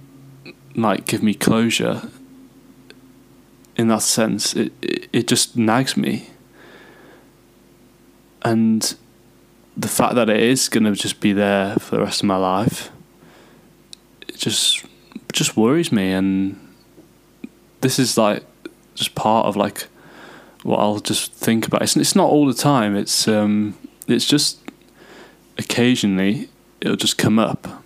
like 0.77 1.07
give 1.07 1.23
me 1.23 1.35
closure. 1.35 2.03
In 3.77 3.89
that 3.89 4.03
sense, 4.03 4.55
it 4.55 4.73
it, 4.81 5.09
it 5.13 5.29
just 5.29 5.57
nags 5.57 5.97
me, 5.97 6.31
and 8.43 8.95
the 9.77 9.89
fact 9.89 10.15
that 10.17 10.29
it 10.29 10.41
is 10.41 10.69
gonna 10.69 10.93
just 10.93 11.21
be 11.21 11.33
there 11.33 11.77
for 11.77 11.97
the 11.97 12.03
rest 12.03 12.21
of 12.21 12.27
my 12.27 12.37
life, 12.37 12.91
it 14.27 14.37
just 14.37 14.85
just 15.33 15.57
worries 15.57 15.93
me 15.93 16.11
and 16.11 16.59
this 17.81 17.99
is 17.99 18.17
like 18.17 18.43
just 18.95 19.15
part 19.15 19.47
of 19.47 19.57
like 19.57 19.87
what 20.63 20.81
I'll 20.81 20.99
just 20.99 21.33
think 21.33 21.67
about. 21.67 21.83
It's 21.83 21.97
it's 21.97 22.17
not 22.17 22.31
all 22.31 22.47
the 22.47 22.55
time. 22.55 22.97
It's 22.97 23.29
um 23.29 23.77
it's 24.07 24.25
just 24.25 24.59
occasionally 25.57 26.49
it'll 26.81 26.97
just 26.97 27.19
come 27.19 27.39
up. 27.39 27.83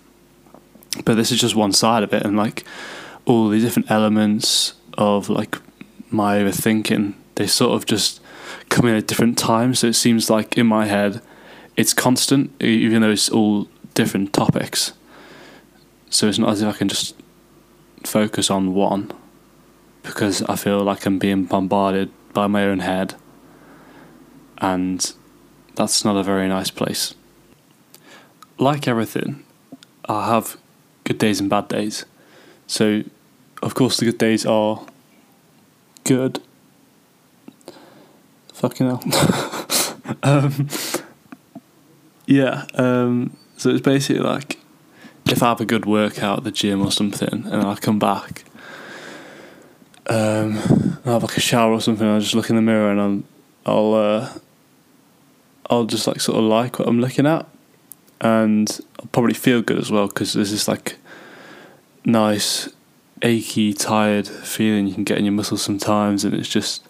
But 1.05 1.15
this 1.15 1.31
is 1.31 1.41
just 1.41 1.55
one 1.55 1.73
side 1.73 2.03
of 2.03 2.13
it 2.13 2.25
and 2.25 2.37
like 2.37 2.65
all 3.25 3.49
the 3.49 3.61
different 3.61 3.91
elements 3.91 4.75
of 4.99 5.29
like 5.29 5.57
my 6.11 6.39
overthinking, 6.39 7.15
they 7.37 7.47
sort 7.47 7.73
of 7.73 7.87
just 7.87 8.21
come 8.73 8.87
in 8.89 8.97
at 8.97 9.07
different 9.07 9.39
times. 9.39 9.81
So 9.81 9.89
it 9.89 9.95
seems 9.95 10.31
like 10.31 10.57
in 10.59 10.67
my 10.67 10.87
head 10.87 11.21
it's 11.77 11.95
constant, 11.95 12.51
even 12.61 13.03
though 13.03 13.11
it's 13.11 13.29
all 13.29 13.69
different 13.95 14.33
topics. 14.33 14.93
So 16.11 16.29
it's 16.29 16.39
not 16.39 16.51
as 16.51 16.63
if 16.63 16.75
I 16.75 16.77
can 16.77 16.89
just 16.89 17.15
focus 18.05 18.51
on 18.51 18.75
one 18.75 19.11
because 20.03 20.43
I 20.43 20.57
feel 20.57 20.83
like 20.83 21.07
I'm 21.07 21.19
being 21.19 21.45
bombarded 21.45 22.11
by 22.33 22.47
my 22.47 22.65
own 22.65 22.81
head, 22.81 23.15
and 24.59 25.13
that's 25.75 26.05
not 26.05 26.17
a 26.17 26.23
very 26.23 26.49
nice 26.49 26.71
place. 26.71 27.15
Like 28.59 28.89
everything, 28.89 29.45
I 30.07 30.27
have 30.27 30.57
good 31.05 31.19
days 31.19 31.41
and 31.41 31.49
bad 31.49 31.69
days. 31.69 32.05
So, 32.67 33.05
of 33.63 33.75
course, 33.75 33.99
the 33.99 34.07
good 34.07 34.19
days 34.19 34.45
are 34.45 34.85
good. 36.05 36.41
Fucking 38.63 38.87
hell. 38.87 39.03
um, 40.23 40.69
yeah, 42.27 42.65
um, 42.75 43.37
so 43.57 43.71
it's 43.71 43.81
basically 43.81 44.23
like 44.23 44.57
if 45.27 45.43
I 45.43 45.49
have 45.49 45.61
a 45.61 45.65
good 45.65 45.85
workout 45.85 46.39
at 46.39 46.45
the 46.45 46.53
gym 46.53 46.81
or 46.81 46.93
something, 46.93 47.45
and 47.45 47.65
I 47.65 47.75
come 47.75 47.99
back, 47.99 48.45
um, 50.07 50.59
I 51.05 51.11
have 51.11 51.25
like 51.25 51.37
a 51.37 51.41
shower 51.41 51.73
or 51.73 51.81
something, 51.81 52.07
I 52.07 52.21
just 52.21 52.37
look 52.37 52.51
in 52.51 52.55
the 52.55 52.63
mirror 52.63 52.93
and 52.93 53.01
I'm, 53.01 53.25
I'll, 53.67 53.95
uh, 53.95 54.33
I'll 55.69 55.87
just 55.87 56.07
like 56.07 56.21
sort 56.21 56.39
of 56.39 56.45
like 56.45 56.79
what 56.79 56.87
I'm 56.87 57.01
looking 57.01 57.27
at, 57.27 57.49
and 58.21 58.81
I'll 59.01 59.07
probably 59.07 59.35
feel 59.35 59.61
good 59.61 59.79
as 59.79 59.91
well 59.91 60.07
because 60.07 60.35
there's 60.35 60.53
this 60.53 60.69
like 60.69 60.99
nice, 62.05 62.69
achy, 63.23 63.73
tired 63.73 64.29
feeling 64.29 64.87
you 64.87 64.95
can 64.95 65.03
get 65.03 65.19
in 65.19 65.25
your 65.25 65.35
muscles 65.35 65.63
sometimes, 65.63 66.25
and 66.25 66.33
it's 66.33 66.49
just 66.49 66.87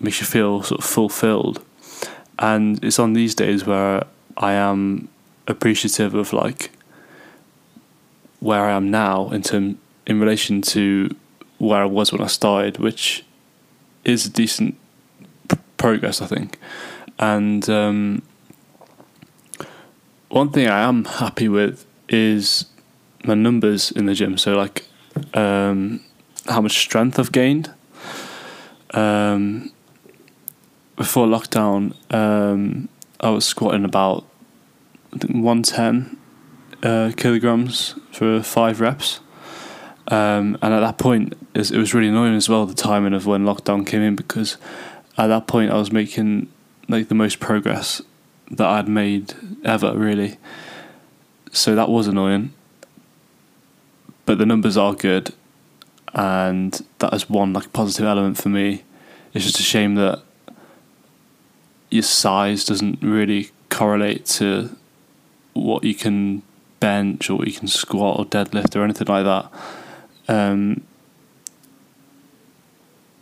makes 0.00 0.20
you 0.20 0.26
feel 0.26 0.62
sort 0.62 0.80
of 0.80 0.86
fulfilled. 0.86 1.62
And 2.38 2.82
it's 2.84 2.98
on 2.98 3.14
these 3.14 3.34
days 3.34 3.64
where 3.64 4.04
I 4.36 4.52
am 4.52 5.08
appreciative 5.46 6.14
of 6.14 6.32
like 6.32 6.70
where 8.40 8.64
I 8.64 8.72
am 8.72 8.90
now 8.90 9.30
in 9.30 9.42
term 9.42 9.78
in 10.06 10.20
relation 10.20 10.62
to 10.62 11.14
where 11.58 11.82
I 11.82 11.86
was 11.86 12.12
when 12.12 12.20
I 12.20 12.26
started, 12.26 12.78
which 12.78 13.24
is 14.04 14.26
a 14.26 14.30
decent 14.30 14.76
p- 15.48 15.56
progress, 15.76 16.20
I 16.20 16.26
think. 16.26 16.58
And 17.18 17.68
um, 17.68 18.22
one 20.28 20.50
thing 20.50 20.68
I 20.68 20.82
am 20.82 21.04
happy 21.06 21.48
with 21.48 21.86
is 22.08 22.66
my 23.24 23.34
numbers 23.34 23.90
in 23.90 24.06
the 24.06 24.14
gym. 24.14 24.38
So 24.38 24.54
like 24.54 24.84
um, 25.34 26.00
how 26.46 26.60
much 26.60 26.78
strength 26.78 27.18
I've 27.18 27.32
gained. 27.32 27.72
Um, 28.92 29.72
before 30.96 31.26
lockdown, 31.26 31.94
um, 32.12 32.88
I 33.20 33.30
was 33.30 33.44
squatting 33.44 33.84
about 33.84 34.24
one 35.28 35.62
ten 35.62 36.16
uh, 36.82 37.12
kilograms 37.16 37.94
for 38.12 38.42
five 38.42 38.80
reps. 38.80 39.20
Um, 40.08 40.56
and 40.62 40.72
at 40.72 40.80
that 40.80 40.98
point, 40.98 41.34
it 41.54 41.70
was 41.72 41.92
really 41.92 42.08
annoying 42.08 42.36
as 42.36 42.48
well 42.48 42.64
the 42.64 42.74
timing 42.74 43.12
of 43.12 43.26
when 43.26 43.44
lockdown 43.44 43.84
came 43.86 44.02
in 44.02 44.14
because 44.14 44.56
at 45.18 45.26
that 45.26 45.48
point 45.48 45.72
I 45.72 45.76
was 45.76 45.90
making 45.90 46.48
like 46.88 47.08
the 47.08 47.14
most 47.14 47.40
progress 47.40 48.00
that 48.50 48.66
I'd 48.66 48.88
made 48.88 49.34
ever, 49.64 49.96
really. 49.96 50.38
So 51.50 51.74
that 51.74 51.88
was 51.88 52.06
annoying. 52.06 52.52
But 54.24 54.38
the 54.38 54.46
numbers 54.46 54.76
are 54.76 54.94
good, 54.94 55.32
and 56.14 56.80
that 56.98 57.12
is 57.14 57.28
one 57.28 57.52
like 57.52 57.72
positive 57.72 58.06
element 58.06 58.38
for 58.38 58.48
me. 58.48 58.82
It's 59.34 59.44
just 59.44 59.60
a 59.60 59.62
shame 59.62 59.94
that 59.96 60.22
your 61.90 62.02
size 62.02 62.64
doesn't 62.64 62.98
really 63.02 63.50
correlate 63.68 64.26
to 64.26 64.76
what 65.52 65.84
you 65.84 65.94
can 65.94 66.42
bench 66.80 67.30
or 67.30 67.44
you 67.44 67.52
can 67.52 67.68
squat 67.68 68.18
or 68.18 68.24
deadlift 68.24 68.76
or 68.76 68.84
anything 68.84 69.06
like 69.06 69.24
that. 69.24 69.50
Um, 70.28 70.82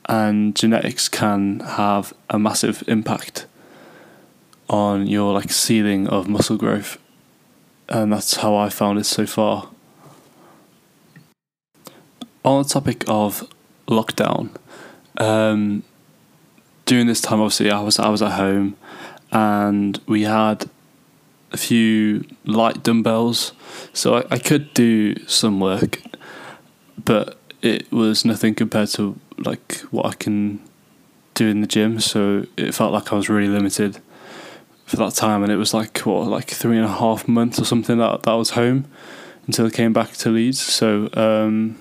and 0.06 0.54
genetics 0.54 1.08
can 1.08 1.60
have 1.60 2.12
a 2.28 2.38
massive 2.38 2.82
impact 2.86 3.46
on 4.68 5.06
your 5.06 5.32
like 5.32 5.50
ceiling 5.50 6.08
of 6.08 6.28
muscle 6.28 6.56
growth, 6.56 6.98
and 7.88 8.12
that's 8.12 8.36
how 8.36 8.56
I 8.56 8.68
found 8.68 8.98
it 8.98 9.04
so 9.04 9.26
far. 9.26 9.70
On 12.44 12.62
the 12.62 12.68
topic 12.68 13.04
of 13.08 13.48
lockdown, 13.88 14.50
um, 15.16 15.82
during 16.86 17.06
this 17.06 17.20
time, 17.20 17.40
obviously, 17.40 17.70
I 17.70 17.80
was 17.80 17.98
I 17.98 18.08
was 18.08 18.22
at 18.22 18.32
home, 18.32 18.76
and 19.32 20.00
we 20.06 20.22
had 20.22 20.68
a 21.52 21.56
few 21.56 22.24
light 22.44 22.82
dumbbells, 22.82 23.52
so 23.92 24.16
I, 24.16 24.24
I 24.32 24.38
could 24.38 24.74
do 24.74 25.16
some 25.26 25.60
work, 25.60 26.02
but 27.02 27.38
it 27.62 27.90
was 27.90 28.24
nothing 28.24 28.54
compared 28.54 28.88
to 28.90 29.18
like 29.38 29.78
what 29.90 30.06
I 30.06 30.12
can 30.12 30.60
do 31.34 31.48
in 31.48 31.60
the 31.60 31.66
gym. 31.66 32.00
So 32.00 32.46
it 32.56 32.74
felt 32.74 32.92
like 32.92 33.12
I 33.12 33.16
was 33.16 33.28
really 33.28 33.48
limited 33.48 33.98
for 34.84 34.96
that 34.96 35.14
time, 35.14 35.42
and 35.42 35.50
it 35.50 35.56
was 35.56 35.72
like 35.72 35.98
what 36.00 36.26
like 36.28 36.50
three 36.50 36.76
and 36.76 36.84
a 36.84 36.92
half 36.92 37.26
months 37.26 37.58
or 37.58 37.64
something 37.64 37.98
that 37.98 38.24
that 38.24 38.34
was 38.34 38.50
home 38.50 38.86
until 39.46 39.66
I 39.66 39.70
came 39.70 39.92
back 39.92 40.12
to 40.12 40.30
Leeds. 40.30 40.60
So 40.60 41.08
um, 41.14 41.76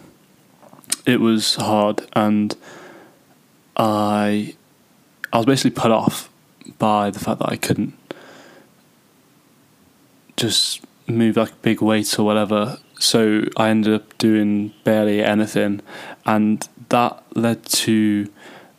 it 1.06 1.20
was 1.20 1.56
hard, 1.56 2.02
and 2.14 2.56
I 3.76 4.56
I 5.34 5.38
was 5.38 5.48
basically 5.48 5.72
put 5.72 5.92
off 5.92 6.30
by 6.78 7.10
the 7.10 7.20
fact 7.20 7.40
that 7.40 7.52
I 7.52 7.56
couldn't 7.56 7.98
just 10.38 10.86
move 11.08 11.36
like 11.38 11.60
big 11.64 11.82
weights 11.82 12.18
or 12.20 12.26
whatever. 12.26 12.78
So 13.00 13.44
I 13.58 13.70
ended 13.70 13.96
up 13.96 14.18
doing 14.20 14.74
barely 14.84 15.24
anything, 15.24 15.82
and 16.26 16.68
that 16.90 17.22
led 17.36 17.66
to 17.66 18.32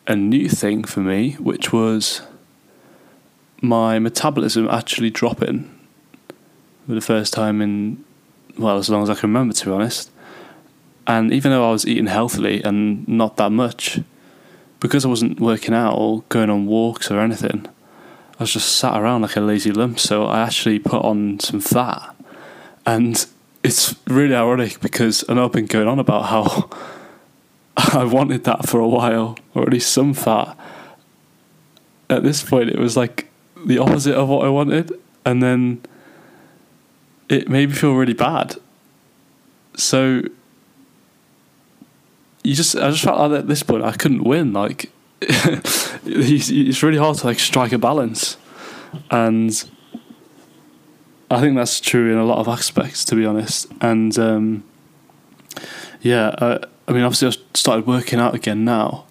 a 0.06 0.14
new 0.14 0.49
thing 0.49 0.84
for 0.84 1.00
me, 1.00 1.32
which 1.32 1.73
was 1.73 2.23
my 3.61 3.99
metabolism 3.99 4.68
actually 4.68 5.11
dropping 5.11 5.70
for 6.87 6.94
the 6.94 7.00
first 7.00 7.32
time 7.32 7.61
in 7.61 8.04
well 8.56 8.78
as 8.78 8.88
long 8.88 9.02
as 9.02 9.11
I 9.11 9.14
can 9.14 9.30
remember 9.30 9.54
to 9.54 9.64
be 9.66 9.73
honest. 9.73 10.11
And 11.06 11.32
even 11.32 11.50
though 11.50 11.68
I 11.68 11.73
was 11.73 11.87
eating 11.87 12.06
healthily 12.06 12.62
and 12.62 13.06
not 13.08 13.37
that 13.38 13.50
much, 13.50 14.00
because 14.84 15.06
I 15.06 15.08
wasn't 15.08 15.40
working 15.40 15.72
out 15.72 15.94
or 15.94 16.24
going 16.28 16.50
on 16.50 16.66
walks 16.66 17.10
or 17.10 17.18
anything, 17.18 17.66
I 18.38 18.42
was 18.42 18.52
just 18.52 18.76
sat 18.76 19.00
around 19.00 19.22
like 19.22 19.34
a 19.34 19.40
lazy 19.40 19.72
lump. 19.72 19.98
So 19.98 20.26
I 20.26 20.42
actually 20.42 20.78
put 20.78 21.02
on 21.02 21.40
some 21.40 21.58
fat, 21.58 22.14
and 22.84 23.24
it's 23.62 23.96
really 24.06 24.34
ironic 24.34 24.82
because 24.82 25.24
I 25.26 25.32
know 25.32 25.46
I've 25.46 25.52
been 25.52 25.64
going 25.64 25.88
on 25.88 25.98
about 25.98 26.24
how 26.24 26.68
I 27.98 28.04
wanted 28.04 28.44
that 28.44 28.68
for 28.68 28.78
a 28.78 28.86
while, 28.86 29.38
or 29.54 29.62
at 29.62 29.70
least 29.70 29.90
some 29.90 30.12
fat. 30.12 30.54
At 32.10 32.22
this 32.22 32.42
point, 32.42 32.68
it 32.68 32.78
was 32.78 32.94
like 32.94 33.30
the 33.64 33.78
opposite 33.78 34.14
of 34.14 34.28
what 34.28 34.44
I 34.44 34.50
wanted, 34.50 34.92
and 35.24 35.42
then 35.42 35.80
it 37.30 37.48
made 37.48 37.70
me 37.70 37.74
feel 37.74 37.94
really 37.94 38.12
bad. 38.12 38.56
So 39.76 40.24
you 42.44 42.54
just, 42.54 42.76
I 42.76 42.90
just 42.90 43.02
felt 43.02 43.18
like 43.18 43.40
at 43.40 43.48
this 43.48 43.62
point 43.62 43.82
I 43.82 43.92
couldn't 43.92 44.22
win. 44.22 44.52
Like 44.52 44.92
it's 45.20 46.82
really 46.82 46.98
hard 46.98 47.16
to 47.18 47.26
like 47.26 47.38
strike 47.38 47.72
a 47.72 47.78
balance, 47.78 48.36
and 49.10 49.50
I 51.30 51.40
think 51.40 51.56
that's 51.56 51.80
true 51.80 52.12
in 52.12 52.18
a 52.18 52.24
lot 52.24 52.38
of 52.38 52.46
aspects, 52.46 53.04
to 53.06 53.16
be 53.16 53.24
honest. 53.24 53.66
And 53.80 54.16
um, 54.18 54.64
yeah, 56.02 56.28
uh, 56.28 56.58
I 56.86 56.92
mean, 56.92 57.02
obviously, 57.02 57.28
I've 57.28 57.38
started 57.54 57.86
working 57.86 58.20
out 58.20 58.34
again 58.34 58.64
now, 58.64 59.06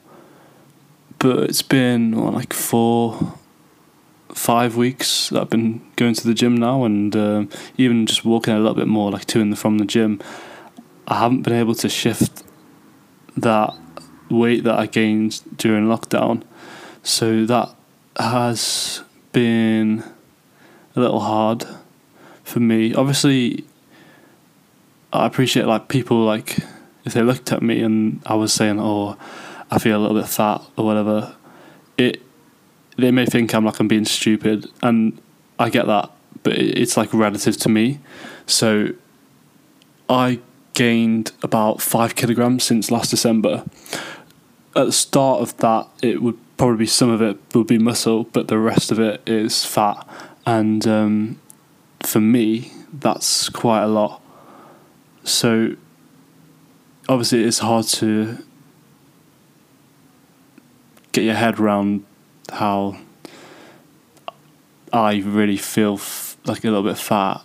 but 1.18 1.40
it's 1.50 1.64
been 1.64 2.16
what, 2.16 2.36
like 2.36 2.54
four, 2.54 3.34
five 4.34 4.78
weeks 4.78 5.30
that 5.30 5.42
I've 5.42 5.50
been 5.50 5.82
going 5.96 6.14
to 6.14 6.28
the 6.28 6.36
gym 6.36 6.56
now, 6.56 6.84
and 6.84 7.16
um, 7.16 7.50
even 7.78 8.06
just 8.06 8.24
walking 8.24 8.54
a 8.54 8.60
little 8.60 8.76
bit 8.76 8.88
more, 8.88 9.10
like 9.10 9.26
to 9.26 9.42
and 9.42 9.58
from 9.58 9.80
the 9.80 9.86
gym. 9.86 10.22
I 11.08 11.20
haven't 11.20 11.42
been 11.42 11.54
able 11.54 11.76
to 11.76 11.90
shift 11.90 12.44
that 13.38 13.74
weight 14.30 14.64
that 14.64 14.78
I 14.78 14.86
gained 14.86 15.42
during 15.58 15.86
lockdown, 15.86 16.44
so 17.04 17.46
that 17.46 17.74
has 18.18 19.04
been 19.32 20.04
a 20.96 21.00
little 21.00 21.20
hard 21.20 21.66
for 22.44 22.60
me. 22.60 22.94
Obviously, 22.94 23.66
I 25.12 25.26
appreciate 25.26 25.66
like 25.66 25.88
people 25.88 26.24
like 26.24 26.60
if 27.06 27.14
they 27.14 27.22
looked 27.22 27.52
at 27.52 27.62
me 27.62 27.82
and 27.82 28.22
I 28.26 28.36
was 28.36 28.54
saying, 28.54 28.80
"Oh, 28.80 29.18
I 29.70 29.80
feel 29.80 29.98
a 29.98 30.02
little 30.02 30.18
bit 30.18 30.28
fat" 30.28 30.62
or 30.78 30.86
whatever, 30.86 31.36
it 31.98 32.22
they 32.98 33.12
may 33.12 33.26
think 33.26 33.54
I'm 33.54 33.66
like 33.66 33.80
I'm 33.80 33.88
being 33.88 34.06
stupid, 34.06 34.68
and 34.82 35.20
I 35.60 35.70
get 35.70 35.88
that, 35.88 36.12
but 36.44 36.54
it's 36.54 36.98
like 36.98 37.14
relative 37.14 37.58
to 37.58 37.70
me. 37.70 38.00
So, 38.46 38.90
I 40.10 40.40
gained 40.74 41.32
about 41.42 41.82
five 41.82 42.16
kilograms 42.16 42.64
since 42.64 42.92
last 42.92 43.12
December. 43.12 43.64
At 44.76 44.86
the 44.86 44.92
start 44.92 45.42
of 45.42 45.56
that, 45.58 45.88
it 46.02 46.22
would 46.22 46.38
probably 46.58 46.86
some 46.86 47.10
of 47.10 47.22
it 47.22 47.38
would 47.54 47.68
be 47.68 47.78
muscle, 47.78 48.24
but 48.26 48.48
the 48.48 48.58
rest 48.58 48.92
of 48.92 49.00
it 49.00 49.22
is 49.28 49.66
fat, 49.66 50.08
and 50.46 50.86
um, 50.88 51.40
for 52.02 52.20
me, 52.20 52.72
that's 52.92 53.50
quite 53.50 53.84
a 53.84 53.88
lot. 53.88 54.22
So 55.24 55.76
obviously, 57.08 57.44
it's 57.44 57.60
hard 57.60 57.86
to 57.88 58.38
get 61.12 61.24
your 61.24 61.36
head 61.36 61.60
around 61.60 62.06
how 62.52 62.98
I 64.92 65.18
really 65.18 65.58
feel 65.58 65.96
f- 65.96 66.38
like 66.46 66.64
a 66.64 66.68
little 66.68 66.84
bit 66.84 66.98
fat, 66.98 67.42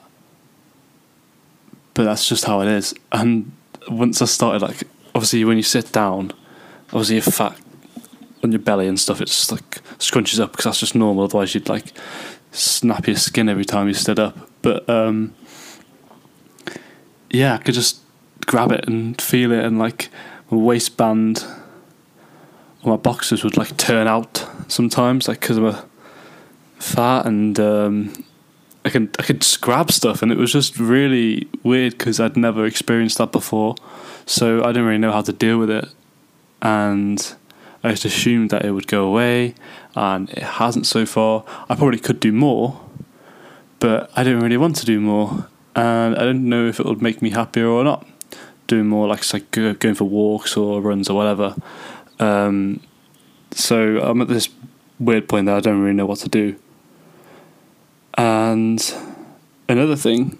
but 1.98 2.04
that's 2.04 2.28
just 2.28 2.44
how 2.44 2.60
it 2.60 2.68
is. 2.68 2.94
And 3.10 3.50
once 3.88 4.22
I 4.22 4.26
started, 4.26 4.62
like, 4.62 4.84
obviously, 5.16 5.44
when 5.44 5.56
you 5.56 5.64
sit 5.64 5.90
down, 5.90 6.32
obviously, 6.92 7.16
you're 7.16 7.22
fat 7.22 7.58
on 8.44 8.52
your 8.52 8.60
belly 8.60 8.86
and 8.86 9.00
stuff, 9.00 9.20
it's 9.20 9.50
like 9.50 9.82
scrunches 9.98 10.38
up 10.38 10.52
because 10.52 10.66
that's 10.66 10.78
just 10.78 10.94
normal. 10.94 11.24
Otherwise, 11.24 11.56
you'd 11.56 11.68
like 11.68 11.92
snap 12.52 13.08
your 13.08 13.16
skin 13.16 13.48
every 13.48 13.64
time 13.64 13.88
you 13.88 13.94
stood 13.94 14.20
up. 14.20 14.38
But 14.62 14.88
um, 14.88 15.34
yeah, 17.30 17.54
I 17.54 17.58
could 17.58 17.74
just 17.74 18.00
grab 18.46 18.70
it 18.70 18.86
and 18.86 19.20
feel 19.20 19.50
it, 19.50 19.64
and 19.64 19.80
like 19.80 20.08
my 20.52 20.56
waistband 20.56 21.44
or 22.84 22.90
my 22.92 22.96
boxers 22.96 23.42
would 23.42 23.56
like 23.56 23.76
turn 23.76 24.06
out 24.06 24.48
sometimes, 24.68 25.26
like 25.26 25.40
because 25.40 25.56
I'm 25.56 25.66
a 25.66 25.84
fat 26.78 27.26
and 27.26 27.58
um, 27.58 28.24
I 28.84 28.90
can 28.90 29.10
I 29.18 29.22
could 29.22 29.46
grab 29.60 29.90
stuff, 29.92 30.22
and 30.22 30.32
it 30.32 30.38
was 30.38 30.52
just 30.52 30.78
really 30.78 31.48
weird 31.62 31.98
because 31.98 32.20
I'd 32.20 32.36
never 32.36 32.64
experienced 32.64 33.18
that 33.18 33.32
before, 33.32 33.74
so 34.26 34.62
I 34.62 34.68
didn't 34.68 34.84
really 34.84 34.98
know 34.98 35.12
how 35.12 35.22
to 35.22 35.32
deal 35.32 35.58
with 35.58 35.70
it, 35.70 35.88
and 36.62 37.34
I 37.82 37.90
just 37.90 38.04
assumed 38.04 38.50
that 38.50 38.64
it 38.64 38.72
would 38.72 38.86
go 38.86 39.04
away, 39.04 39.54
and 39.94 40.30
it 40.30 40.42
hasn't 40.42 40.86
so 40.86 41.06
far. 41.06 41.44
I 41.68 41.74
probably 41.74 41.98
could 41.98 42.20
do 42.20 42.32
more, 42.32 42.80
but 43.78 44.10
I 44.16 44.24
didn't 44.24 44.40
really 44.40 44.56
want 44.56 44.76
to 44.76 44.86
do 44.86 45.00
more, 45.00 45.48
and 45.74 46.16
I 46.16 46.20
didn't 46.20 46.48
know 46.48 46.66
if 46.68 46.80
it 46.80 46.86
would 46.86 47.02
make 47.02 47.20
me 47.20 47.30
happier 47.30 47.66
or 47.66 47.84
not. 47.84 48.06
Doing 48.66 48.86
more 48.86 49.08
like 49.08 49.32
like 49.32 49.50
going 49.50 49.94
for 49.94 50.04
walks 50.04 50.56
or 50.56 50.82
runs 50.82 51.08
or 51.08 51.16
whatever. 51.16 51.56
Um, 52.18 52.80
so 53.50 53.98
I'm 54.00 54.20
at 54.20 54.28
this 54.28 54.50
weird 55.00 55.28
point 55.28 55.46
that 55.46 55.56
I 55.56 55.60
don't 55.60 55.80
really 55.80 55.94
know 55.94 56.06
what 56.06 56.18
to 56.18 56.28
do. 56.28 56.56
And 58.18 58.94
another 59.68 59.94
thing, 59.94 60.38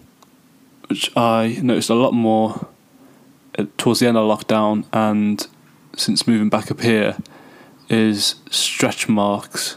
which 0.89 1.17
I 1.17 1.61
noticed 1.63 1.89
a 1.89 1.95
lot 1.95 2.13
more 2.13 2.67
towards 3.77 4.01
the 4.01 4.09
end 4.09 4.17
of 4.17 4.29
lockdown 4.29 4.85
and 4.93 5.47
since 5.97 6.27
moving 6.27 6.49
back 6.49 6.73
up 6.73 6.81
here, 6.81 7.17
is 7.89 8.35
stretch 8.51 9.09
marks. 9.09 9.77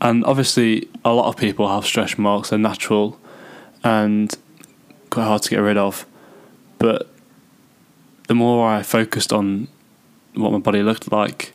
And 0.00 0.24
obviously, 0.24 0.88
a 1.04 1.12
lot 1.12 1.26
of 1.26 1.36
people 1.36 1.68
have 1.68 1.84
stretch 1.84 2.16
marks, 2.16 2.50
they're 2.50 2.58
natural 2.60 3.18
and 3.82 4.32
quite 5.10 5.24
hard 5.24 5.42
to 5.42 5.50
get 5.50 5.58
rid 5.58 5.76
of. 5.76 6.06
But 6.78 7.08
the 8.28 8.34
more 8.36 8.68
I 8.68 8.82
focused 8.82 9.32
on 9.32 9.66
what 10.34 10.52
my 10.52 10.58
body 10.58 10.82
looked 10.82 11.10
like, 11.10 11.54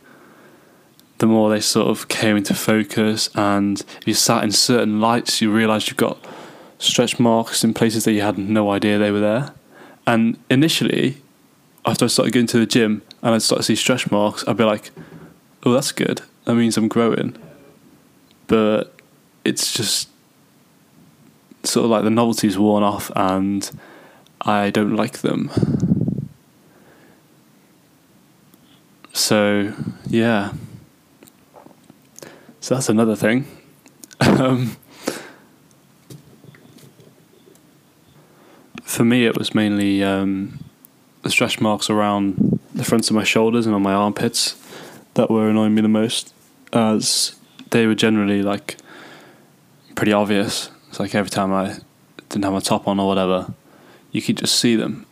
the 1.19 1.25
more 1.27 1.49
they 1.49 1.59
sort 1.59 1.87
of 1.87 2.07
came 2.07 2.37
into 2.37 2.53
focus. 2.53 3.29
And 3.35 3.79
if 3.79 4.07
you 4.07 4.13
sat 4.13 4.43
in 4.43 4.51
certain 4.51 5.01
lights, 5.01 5.41
you 5.41 5.51
realised 5.51 5.87
you've 5.87 5.97
got 5.97 6.17
stretch 6.79 7.19
marks 7.19 7.63
in 7.63 7.73
places 7.73 8.05
that 8.05 8.13
you 8.13 8.21
had 8.21 8.37
no 8.37 8.71
idea 8.71 8.97
they 8.97 9.11
were 9.11 9.19
there. 9.19 9.53
And 10.05 10.37
initially, 10.49 11.17
after 11.85 12.05
I 12.05 12.07
started 12.07 12.33
going 12.33 12.47
to 12.47 12.59
the 12.59 12.65
gym 12.65 13.01
and 13.21 13.33
I'd 13.33 13.41
start 13.41 13.59
to 13.59 13.63
see 13.63 13.75
stretch 13.75 14.11
marks, 14.11 14.47
I'd 14.47 14.57
be 14.57 14.63
like, 14.63 14.91
oh, 15.63 15.73
that's 15.73 15.91
good. 15.91 16.21
That 16.45 16.55
means 16.55 16.77
I'm 16.77 16.87
growing 16.87 17.37
but 18.47 18.93
it's 19.43 19.73
just 19.73 20.09
sort 21.63 21.83
of 21.83 21.91
like 21.91 22.03
the 22.03 22.09
novelty's 22.09 22.57
worn 22.57 22.83
off 22.83 23.11
and 23.15 23.69
I 24.41 24.69
don't 24.69 24.95
like 24.95 25.19
them. 25.19 25.51
So, 29.13 29.73
yeah. 30.07 30.53
So 32.67 32.75
that's 32.75 32.89
another 32.89 33.15
thing. 33.15 33.47
um, 34.19 34.75
for 38.83 39.05
me, 39.05 39.25
it 39.25 39.37
was 39.37 39.55
mainly 39.55 40.03
um, 40.03 40.59
the 41.21 41.29
stretch 41.29 41.61
marks 41.61 41.89
around 41.89 42.59
the 42.75 42.83
fronts 42.83 43.09
of 43.09 43.15
my 43.15 43.23
shoulders 43.23 43.65
and 43.65 43.73
on 43.73 43.81
my 43.81 43.93
armpits 43.93 44.61
that 45.13 45.31
were 45.31 45.47
annoying 45.47 45.75
me 45.75 45.81
the 45.81 45.87
most, 45.87 46.33
as 46.73 47.37
they 47.69 47.87
were 47.87 47.95
generally 47.95 48.41
like 48.41 48.75
pretty 49.95 50.11
obvious. 50.11 50.69
It's 50.89 50.99
like 50.99 51.15
every 51.15 51.29
time 51.29 51.53
I 51.53 51.77
didn't 52.27 52.43
have 52.43 52.51
my 52.51 52.59
top 52.59 52.85
on 52.85 52.99
or 52.99 53.07
whatever, 53.07 53.53
you 54.11 54.21
could 54.21 54.39
just 54.39 54.59
see 54.59 54.75
them. 54.75 55.05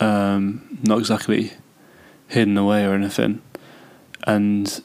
Um, 0.00 0.78
not 0.82 0.98
exactly 1.00 1.52
hidden 2.28 2.56
away 2.56 2.86
or 2.86 2.94
anything. 2.94 3.42
And 4.26 4.82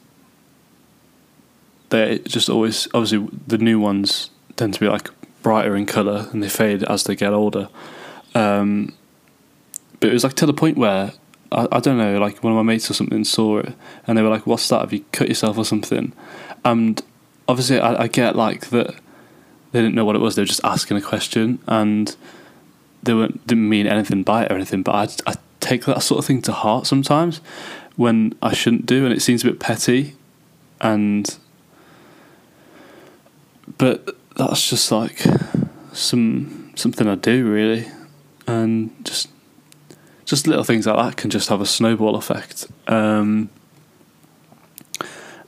they 1.90 2.18
just 2.20 2.48
always, 2.48 2.86
obviously, 2.94 3.28
the 3.46 3.58
new 3.58 3.80
ones 3.80 4.30
tend 4.56 4.74
to 4.74 4.80
be 4.80 4.88
like 4.88 5.10
brighter 5.42 5.76
in 5.76 5.86
colour 5.86 6.28
and 6.32 6.42
they 6.42 6.48
fade 6.48 6.82
as 6.84 7.04
they 7.04 7.14
get 7.14 7.32
older. 7.32 7.68
Um, 8.34 8.94
but 10.00 10.10
it 10.10 10.12
was 10.12 10.24
like 10.24 10.34
to 10.34 10.46
the 10.46 10.52
point 10.52 10.76
where 10.76 11.12
I, 11.50 11.66
I 11.72 11.80
don't 11.80 11.98
know, 11.98 12.18
like 12.18 12.42
one 12.42 12.52
of 12.52 12.56
my 12.56 12.62
mates 12.62 12.90
or 12.90 12.94
something 12.94 13.24
saw 13.24 13.58
it 13.58 13.74
and 14.06 14.18
they 14.18 14.22
were 14.22 14.28
like, 14.28 14.46
"What's 14.46 14.68
that? 14.68 14.80
Have 14.80 14.92
you 14.92 15.04
cut 15.12 15.28
yourself 15.28 15.58
or 15.58 15.64
something?" 15.64 16.12
And 16.64 17.02
obviously 17.46 17.80
I, 17.80 18.02
I 18.02 18.08
get 18.08 18.36
like 18.36 18.68
that 18.70 18.94
they 19.72 19.80
didn't 19.80 19.94
know 19.94 20.04
what 20.04 20.16
it 20.16 20.20
was. 20.20 20.34
They 20.34 20.42
were 20.42 20.46
just 20.46 20.64
asking 20.64 20.96
a 20.96 21.02
question 21.02 21.58
and 21.66 22.14
they 23.02 23.14
weren't 23.14 23.46
didn't 23.46 23.68
mean 23.68 23.86
anything 23.86 24.22
by 24.22 24.44
it 24.44 24.52
or 24.52 24.54
anything. 24.54 24.82
But 24.82 24.94
I 25.26 25.32
I 25.32 25.34
take 25.60 25.84
that 25.86 26.02
sort 26.02 26.18
of 26.18 26.24
thing 26.24 26.42
to 26.42 26.52
heart 26.52 26.86
sometimes 26.86 27.40
when 27.96 28.34
I 28.40 28.54
shouldn't 28.54 28.86
do, 28.86 29.04
and 29.04 29.12
it 29.12 29.20
seems 29.20 29.42
a 29.42 29.46
bit 29.46 29.58
petty, 29.58 30.14
and 30.80 31.36
but 33.78 34.16
that's 34.36 34.68
just 34.68 34.92
like 34.92 35.22
some 35.92 36.72
something 36.74 37.08
I 37.08 37.14
do 37.14 37.48
really, 37.50 37.86
and 38.46 38.90
just 39.04 39.28
just 40.24 40.46
little 40.46 40.64
things 40.64 40.86
like 40.86 40.96
that 40.96 41.16
can 41.16 41.30
just 41.30 41.48
have 41.48 41.60
a 41.60 41.66
snowball 41.66 42.16
effect, 42.16 42.66
um, 42.86 43.48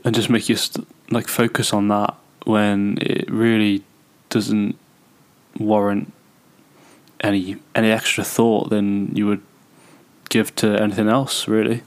and 0.05 0.15
just 0.15 0.31
make 0.31 0.49
you 0.49 0.57
st- 0.57 0.87
like 1.11 1.29
focus 1.29 1.73
on 1.73 1.89
that 1.89 2.15
when 2.45 2.99
it 3.01 3.31
really 3.31 3.85
doesn't 4.31 4.77
warrant 5.59 6.13
any 7.21 7.57
any 7.75 7.91
extra 7.91 8.25
thought 8.25 8.71
than 8.71 9.15
you 9.15 9.27
would 9.27 9.43
give 10.29 10.55
to 10.57 10.81
anything 10.81 11.09
else 11.09 11.47
really. 11.49 11.83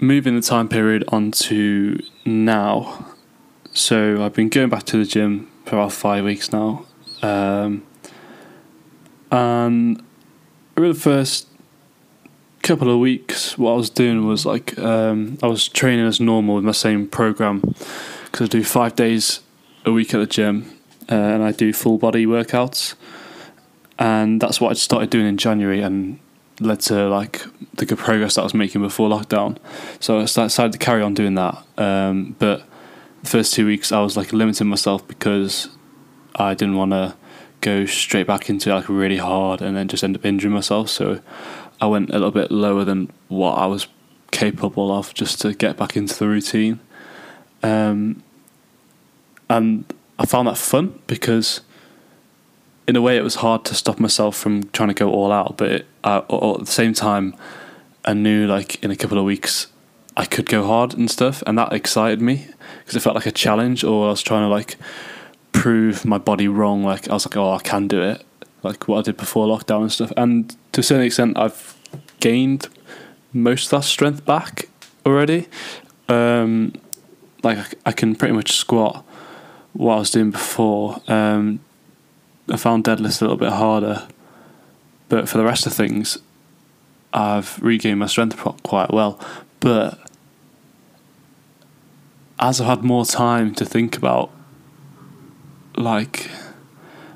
Moving 0.00 0.36
the 0.36 0.42
time 0.42 0.68
period 0.68 1.04
on 1.08 1.32
to 1.32 2.00
now, 2.24 3.06
so 3.78 4.24
I've 4.24 4.34
been 4.34 4.48
going 4.48 4.68
back 4.68 4.84
to 4.84 4.98
the 4.98 5.04
gym 5.04 5.50
for 5.64 5.76
about 5.76 5.92
five 5.92 6.24
weeks 6.24 6.52
now, 6.52 6.84
um, 7.22 7.84
and 9.30 10.02
over 10.76 10.88
the 10.88 10.98
first 10.98 11.48
couple 12.62 12.90
of 12.92 12.98
weeks, 12.98 13.56
what 13.56 13.72
I 13.72 13.76
was 13.76 13.90
doing 13.90 14.26
was 14.26 14.44
like 14.44 14.78
um, 14.78 15.38
I 15.42 15.46
was 15.46 15.68
training 15.68 16.06
as 16.06 16.20
normal 16.20 16.56
with 16.56 16.64
my 16.64 16.72
same 16.72 17.06
program. 17.06 17.62
Because 18.30 18.46
I 18.46 18.48
do 18.48 18.62
five 18.62 18.94
days 18.94 19.40
a 19.86 19.92
week 19.92 20.12
at 20.12 20.18
the 20.18 20.26
gym 20.26 20.70
uh, 21.10 21.14
and 21.14 21.42
I 21.42 21.52
do 21.52 21.72
full 21.72 21.96
body 21.96 22.26
workouts, 22.26 22.94
and 23.98 24.40
that's 24.40 24.60
what 24.60 24.70
I 24.70 24.74
started 24.74 25.08
doing 25.08 25.26
in 25.26 25.38
January 25.38 25.80
and 25.80 26.20
led 26.60 26.80
to 26.80 27.08
like 27.08 27.42
the 27.74 27.86
good 27.86 27.98
progress 27.98 28.34
that 28.34 28.42
I 28.42 28.44
was 28.44 28.54
making 28.54 28.82
before 28.82 29.08
lockdown. 29.08 29.56
So 30.00 30.18
I 30.18 30.22
decided 30.22 30.72
to 30.72 30.78
carry 30.78 31.02
on 31.02 31.14
doing 31.14 31.36
that, 31.36 31.64
um, 31.78 32.36
but 32.38 32.67
the 33.22 33.28
first 33.28 33.54
two 33.54 33.66
weeks 33.66 33.92
I 33.92 34.00
was 34.00 34.16
like 34.16 34.32
limiting 34.32 34.68
myself 34.68 35.06
because 35.06 35.68
I 36.34 36.54
didn't 36.54 36.76
want 36.76 36.92
to 36.92 37.16
go 37.60 37.86
straight 37.86 38.26
back 38.26 38.48
into 38.48 38.72
like 38.74 38.88
really 38.88 39.16
hard 39.16 39.60
and 39.60 39.76
then 39.76 39.88
just 39.88 40.04
end 40.04 40.16
up 40.16 40.24
injuring 40.24 40.54
myself. 40.54 40.88
So 40.88 41.20
I 41.80 41.86
went 41.86 42.10
a 42.10 42.14
little 42.14 42.30
bit 42.30 42.50
lower 42.50 42.84
than 42.84 43.10
what 43.28 43.52
I 43.52 43.66
was 43.66 43.88
capable 44.30 44.92
of 44.92 45.14
just 45.14 45.40
to 45.42 45.54
get 45.54 45.76
back 45.76 45.96
into 45.96 46.16
the 46.18 46.28
routine. 46.28 46.80
Um, 47.62 48.22
and 49.50 49.84
I 50.18 50.26
found 50.26 50.48
that 50.48 50.58
fun 50.58 51.00
because, 51.06 51.62
in 52.86 52.96
a 52.96 53.00
way, 53.00 53.16
it 53.16 53.22
was 53.22 53.36
hard 53.36 53.64
to 53.66 53.74
stop 53.74 53.98
myself 53.98 54.36
from 54.36 54.64
trying 54.70 54.88
to 54.88 54.94
go 54.94 55.10
all 55.10 55.32
out. 55.32 55.56
But 55.56 55.72
it, 55.72 55.86
uh, 56.04 56.18
at 56.18 56.60
the 56.60 56.66
same 56.66 56.92
time, 56.92 57.34
I 58.04 58.12
knew 58.12 58.46
like 58.46 58.82
in 58.82 58.90
a 58.90 58.96
couple 58.96 59.18
of 59.18 59.24
weeks 59.24 59.68
I 60.18 60.24
could 60.24 60.46
go 60.46 60.66
hard 60.66 60.94
and 60.94 61.08
stuff, 61.08 61.44
and 61.46 61.56
that 61.58 61.72
excited 61.72 62.20
me 62.20 62.48
because 62.80 62.96
it 62.96 63.00
felt 63.00 63.14
like 63.14 63.26
a 63.26 63.30
challenge, 63.30 63.84
or 63.84 64.08
I 64.08 64.10
was 64.10 64.20
trying 64.20 64.42
to 64.42 64.48
like 64.48 64.76
prove 65.52 66.04
my 66.04 66.18
body 66.18 66.48
wrong. 66.48 66.82
Like 66.82 67.08
I 67.08 67.14
was 67.14 67.24
like, 67.24 67.36
oh, 67.36 67.52
I 67.52 67.60
can 67.60 67.86
do 67.86 68.02
it, 68.02 68.24
like 68.64 68.88
what 68.88 68.98
I 68.98 69.02
did 69.02 69.16
before 69.16 69.46
lockdown 69.46 69.82
and 69.82 69.92
stuff. 69.92 70.12
And 70.16 70.56
to 70.72 70.80
a 70.80 70.82
certain 70.82 71.06
extent, 71.06 71.38
I've 71.38 71.76
gained 72.18 72.68
most 73.32 73.66
of 73.66 73.80
that 73.80 73.86
strength 73.86 74.24
back 74.24 74.68
already. 75.06 75.46
Um, 76.08 76.72
like 77.44 77.76
I 77.86 77.92
can 77.92 78.16
pretty 78.16 78.34
much 78.34 78.52
squat 78.52 79.04
what 79.72 79.94
I 79.94 79.98
was 80.00 80.10
doing 80.10 80.32
before. 80.32 81.00
Um, 81.06 81.60
I 82.50 82.56
found 82.56 82.82
deadlifts 82.82 83.20
a 83.20 83.24
little 83.24 83.36
bit 83.36 83.52
harder, 83.52 84.08
but 85.08 85.28
for 85.28 85.38
the 85.38 85.44
rest 85.44 85.64
of 85.64 85.72
things, 85.72 86.18
I've 87.12 87.62
regained 87.62 88.00
my 88.00 88.06
strength 88.06 88.36
quite 88.64 88.92
well. 88.92 89.20
But 89.60 90.07
as 92.40 92.60
I've 92.60 92.66
had 92.66 92.84
more 92.84 93.04
time 93.04 93.54
to 93.56 93.64
think 93.64 93.96
about, 93.96 94.30
like 95.76 96.30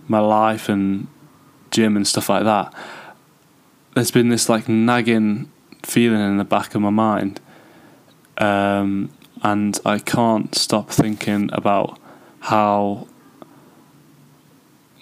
my 0.08 0.18
life 0.18 0.68
and 0.68 1.06
gym 1.70 1.96
and 1.96 2.06
stuff 2.06 2.28
like 2.28 2.44
that, 2.44 2.74
there's 3.94 4.10
been 4.10 4.28
this 4.28 4.48
like 4.48 4.68
nagging 4.68 5.50
feeling 5.82 6.20
in 6.20 6.36
the 6.38 6.44
back 6.44 6.74
of 6.74 6.80
my 6.80 6.90
mind, 6.90 7.40
um, 8.38 9.10
and 9.42 9.78
I 9.84 9.98
can't 9.98 10.54
stop 10.54 10.90
thinking 10.90 11.50
about 11.52 11.98
how 12.40 13.06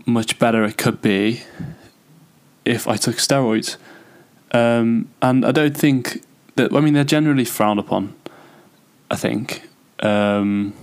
much 0.06 0.38
better 0.38 0.64
it 0.64 0.76
could 0.76 1.00
be 1.00 1.42
if 2.64 2.88
I 2.88 2.96
took 2.96 3.16
steroids. 3.16 3.76
Um, 4.52 5.08
and 5.22 5.44
I 5.44 5.52
don't 5.52 5.76
think 5.76 6.24
that, 6.56 6.74
I 6.74 6.80
mean, 6.80 6.94
they're 6.94 7.04
generally 7.04 7.44
frowned 7.44 7.78
upon, 7.78 8.14
I 9.10 9.16
think. 9.16 9.62
Um, 10.00 10.74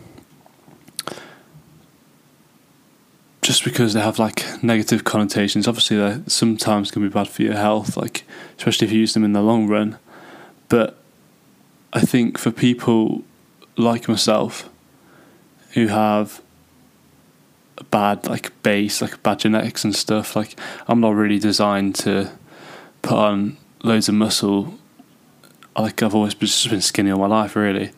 just 3.41 3.63
because 3.63 3.93
they 3.93 4.01
have 4.01 4.19
like 4.19 4.61
negative 4.61 5.03
connotations. 5.03 5.67
Obviously, 5.67 5.97
they 5.97 6.19
sometimes 6.27 6.91
can 6.91 7.01
be 7.01 7.09
bad 7.09 7.29
for 7.29 7.43
your 7.43 7.55
health, 7.55 7.95
like 7.95 8.25
especially 8.57 8.87
if 8.87 8.93
you 8.93 8.99
use 8.99 9.13
them 9.13 9.23
in 9.23 9.33
the 9.33 9.41
long 9.41 9.67
run. 9.67 9.97
But 10.69 10.97
I 11.93 12.01
think 12.01 12.37
for 12.37 12.51
people 12.51 13.23
like 13.77 14.09
myself 14.09 14.69
who 15.71 15.87
have 15.87 16.41
a 17.77 17.83
bad 17.83 18.27
like 18.27 18.51
base, 18.63 19.01
like 19.01 19.21
bad 19.23 19.39
genetics 19.39 19.83
and 19.83 19.95
stuff. 19.95 20.35
Like 20.35 20.59
I'm 20.87 20.99
not 20.99 21.15
really 21.15 21.39
designed 21.39 21.95
to 21.95 22.31
put 23.01 23.17
on 23.17 23.57
loads 23.83 24.09
of 24.09 24.15
muscle. 24.15 24.77
Like 25.77 26.01
I've 26.01 26.15
always 26.15 26.33
just 26.33 26.69
been 26.69 26.81
skinny 26.81 27.11
all 27.11 27.19
my 27.19 27.27
life, 27.27 27.55
really, 27.55 27.91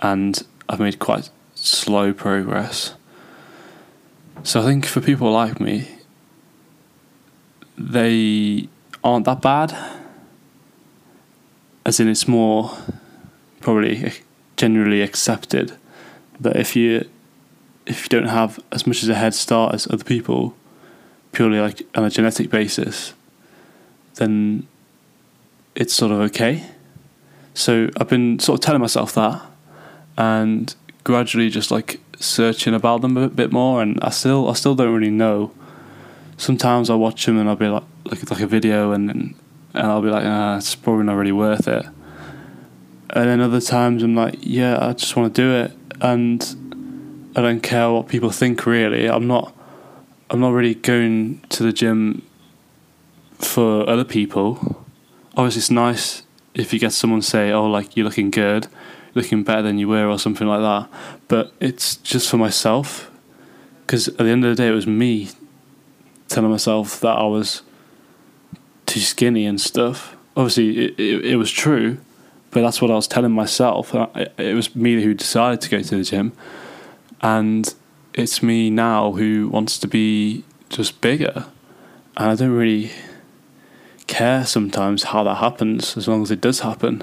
and 0.00 0.42
I've 0.68 0.80
made 0.80 0.98
quite 0.98 1.30
slow 1.54 2.12
progress. 2.12 2.94
So 4.42 4.60
I 4.60 4.64
think 4.64 4.86
for 4.86 5.00
people 5.00 5.30
like 5.32 5.60
me, 5.60 5.88
they 7.76 8.68
aren't 9.02 9.24
that 9.26 9.40
bad. 9.40 9.74
As 11.84 12.00
in, 12.00 12.08
it's 12.08 12.28
more 12.28 12.72
probably 13.60 14.12
generally 14.56 15.02
accepted. 15.02 15.76
that 16.40 16.56
if 16.56 16.76
you 16.76 17.08
if 17.86 18.04
you 18.04 18.08
don't 18.08 18.28
have 18.28 18.60
as 18.70 18.86
much 18.86 19.02
as 19.02 19.08
a 19.08 19.14
head 19.14 19.34
start 19.34 19.74
as 19.74 19.86
other 19.90 20.04
people, 20.04 20.54
purely 21.32 21.58
like 21.58 21.82
on 21.94 22.04
a 22.04 22.10
genetic 22.10 22.50
basis, 22.50 23.14
then 24.16 24.66
it's 25.74 25.94
sort 25.94 26.12
of 26.12 26.20
okay. 26.20 26.66
So 27.54 27.88
I've 27.96 28.08
been 28.08 28.38
sort 28.38 28.60
of 28.60 28.64
telling 28.64 28.82
myself 28.82 29.14
that, 29.14 29.40
and 30.18 30.74
gradually 31.04 31.48
just 31.48 31.70
like 31.70 32.00
searching 32.18 32.74
about 32.74 33.00
them 33.00 33.16
a 33.16 33.28
bit 33.28 33.52
more. 33.52 33.80
And 33.80 33.98
I 34.02 34.10
still 34.10 34.50
I 34.50 34.52
still 34.52 34.74
don't 34.74 34.92
really 34.92 35.10
know. 35.10 35.52
Sometimes 36.36 36.90
I 36.90 36.94
watch 36.96 37.24
them 37.24 37.38
and 37.38 37.48
I'll 37.48 37.56
be 37.56 37.68
like 37.68 37.84
like 38.04 38.30
like 38.30 38.40
a 38.40 38.46
video 38.46 38.92
and 38.92 39.10
and 39.10 39.86
I'll 39.86 40.02
be 40.02 40.08
like, 40.08 40.24
ah, 40.26 40.56
it's 40.56 40.74
probably 40.74 41.04
not 41.04 41.14
really 41.14 41.32
worth 41.32 41.68
it. 41.68 41.86
And 43.10 43.28
then 43.28 43.40
other 43.40 43.60
times 43.60 44.02
I'm 44.02 44.14
like, 44.14 44.36
yeah, 44.40 44.76
I 44.84 44.92
just 44.92 45.16
want 45.16 45.34
to 45.34 45.40
do 45.40 45.54
it, 45.54 45.72
and 46.00 47.32
I 47.36 47.40
don't 47.40 47.62
care 47.62 47.90
what 47.90 48.08
people 48.08 48.30
think. 48.30 48.66
Really, 48.66 49.08
I'm 49.08 49.26
not. 49.26 49.54
I'm 50.30 50.40
not 50.40 50.50
really 50.50 50.74
going 50.74 51.40
to 51.48 51.62
the 51.62 51.72
gym 51.72 52.22
for 53.38 53.88
other 53.88 54.04
people. 54.04 54.84
Obviously, 55.36 55.60
it's 55.60 55.70
nice 55.70 56.24
if 56.54 56.72
you 56.72 56.78
get 56.78 56.92
someone 56.92 57.22
say, 57.22 57.50
"Oh, 57.50 57.64
like 57.64 57.96
you're 57.96 58.04
looking 58.04 58.30
good, 58.30 58.66
looking 59.18 59.42
better 59.42 59.62
than 59.62 59.78
you 59.78 59.88
were," 59.88 60.08
or 60.08 60.18
something 60.18 60.46
like 60.46 60.60
that. 60.60 60.88
But 61.28 61.52
it's 61.60 61.96
just 61.96 62.30
for 62.30 62.38
myself, 62.38 63.10
because 63.82 64.08
at 64.08 64.18
the 64.18 64.28
end 64.28 64.44
of 64.44 64.56
the 64.56 64.62
day, 64.62 64.68
it 64.68 64.74
was 64.74 64.86
me 64.86 65.28
telling 66.28 66.50
myself 66.50 67.00
that 67.00 67.16
I 67.16 67.24
was 67.24 67.62
too 68.86 69.00
skinny 69.00 69.44
and 69.46 69.60
stuff. 69.60 70.16
Obviously, 70.36 70.86
it, 70.86 71.00
it, 71.00 71.24
it 71.32 71.36
was 71.36 71.50
true, 71.50 71.98
but 72.50 72.62
that's 72.62 72.80
what 72.80 72.90
I 72.90 72.94
was 72.94 73.08
telling 73.08 73.32
myself. 73.32 73.94
It 73.94 74.54
was 74.54 74.74
me 74.74 75.02
who 75.02 75.14
decided 75.14 75.60
to 75.62 75.68
go 75.68 75.82
to 75.82 75.96
the 75.96 76.04
gym 76.04 76.32
and 77.20 77.74
it's 78.14 78.42
me 78.42 78.70
now 78.70 79.12
who 79.12 79.48
wants 79.48 79.78
to 79.78 79.88
be 79.88 80.44
just 80.68 81.00
bigger 81.00 81.46
and 82.16 82.30
I 82.30 82.34
don't 82.34 82.52
really 82.52 82.92
care 84.06 84.44
sometimes 84.44 85.04
how 85.04 85.22
that 85.24 85.36
happens 85.36 85.96
as 85.96 86.08
long 86.08 86.22
as 86.22 86.30
it 86.30 86.40
does 86.40 86.60
happen 86.60 87.02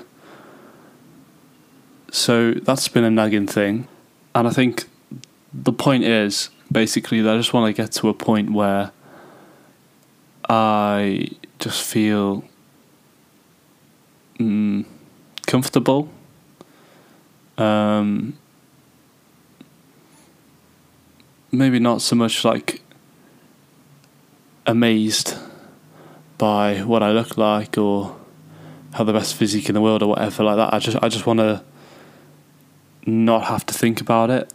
so 2.15 2.51
that's 2.53 2.87
been 2.87 3.03
a 3.03 3.11
nagging 3.11 3.45
thing 3.45 3.87
and 4.33 4.47
I 4.47 4.51
think 4.51 4.85
the 5.53 5.73
point 5.73 6.05
is 6.05 6.49
basically 6.71 7.21
that 7.21 7.33
I 7.33 7.37
just 7.37 7.53
want 7.53 7.75
to 7.75 7.81
get 7.81 7.91
to 7.93 8.07
a 8.07 8.13
point 8.13 8.51
where 8.51 8.91
I 10.47 11.29
just 11.59 11.81
feel 11.83 12.45
mm, 14.39 14.85
comfortable 15.45 16.09
Um, 17.57 18.37
maybe 21.51 21.79
not 21.79 22.01
so 22.01 22.15
much 22.15 22.43
like 22.43 22.81
amazed 24.65 25.35
by 26.37 26.79
what 26.79 27.01
I 27.01 27.11
look 27.11 27.37
like 27.37 27.77
or 27.77 28.15
have 28.93 29.07
the 29.07 29.13
best 29.13 29.35
physique 29.35 29.69
in 29.69 29.75
the 29.75 29.81
world 29.81 30.03
or 30.03 30.07
whatever 30.09 30.43
like 30.43 30.57
that. 30.57 30.73
I 30.73 30.79
just 30.79 30.97
I 31.01 31.07
just 31.07 31.25
want 31.25 31.39
to 31.39 31.63
not 33.05 33.45
have 33.45 33.65
to 33.67 33.73
think 33.73 34.01
about 34.01 34.29
it. 34.29 34.51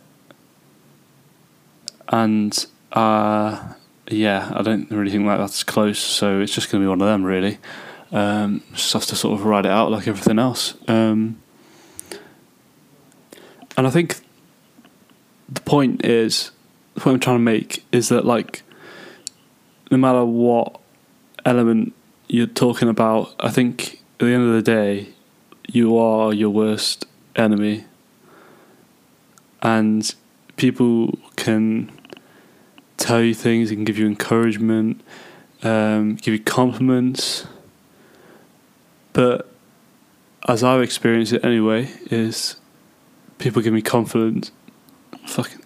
And 2.09 2.67
uh, 2.93 3.75
yeah, 4.09 4.53
I 4.55 4.63
don't 4.63 4.91
really 4.91 5.11
think 5.11 5.27
like 5.27 5.39
that's 5.39 5.63
close. 5.63 5.99
So 5.99 6.41
it's 6.41 6.53
just 6.53 6.71
going 6.71 6.83
to 6.83 6.87
be 6.87 6.89
one 6.89 7.01
of 7.01 7.07
them 7.07 7.25
really. 7.25 7.59
Um, 8.13 8.63
just 8.73 8.93
have 8.93 9.07
to 9.07 9.17
sort 9.17 9.39
of 9.39 9.47
ride 9.47 9.67
it 9.67 9.71
out 9.71 9.91
like 9.91 10.09
everything 10.09 10.39
else. 10.39 10.75
Um, 10.89 11.41
and 13.77 13.87
I 13.87 13.91
think 13.91 14.17
the 15.49 15.61
point 15.61 16.05
is 16.05 16.51
the 16.95 17.01
point 17.01 17.15
I'm 17.15 17.21
trying 17.21 17.37
to 17.37 17.43
make 17.43 17.85
is 17.93 18.09
that 18.09 18.25
like 18.25 18.63
no 19.91 19.97
matter 19.97 20.25
what 20.25 20.81
element 21.45 21.95
you're 22.29 22.47
talking 22.47 22.89
about, 22.89 23.35
I 23.41 23.51
think 23.51 24.03
at 24.15 24.27
the 24.27 24.33
end 24.33 24.49
of 24.49 24.55
the 24.55 24.63
day, 24.63 25.09
you 25.67 25.97
are 25.99 26.33
your 26.33 26.51
worst 26.51 27.07
enemy. 27.37 27.85
And 29.63 30.15
people 30.57 31.19
can 31.37 31.91
tell 32.97 33.23
you 33.23 33.35
things, 33.35 33.69
they 33.69 33.75
can 33.75 33.85
give 33.85 33.99
you 33.99 34.07
encouragement, 34.07 35.01
um, 35.63 36.17
give 36.17 36.35
you 36.35 36.41
compliments. 36.41 37.47
But 39.13 39.51
as 40.49 40.63
I've 40.63 40.83
experienced 40.83 41.33
it 41.33 41.45
anyway, 41.45 41.91
is 42.11 42.57
people 43.39 43.63
give 43.63 43.73
me 43.73 43.83
confidence, 43.83 44.53
fucking 45.27 45.63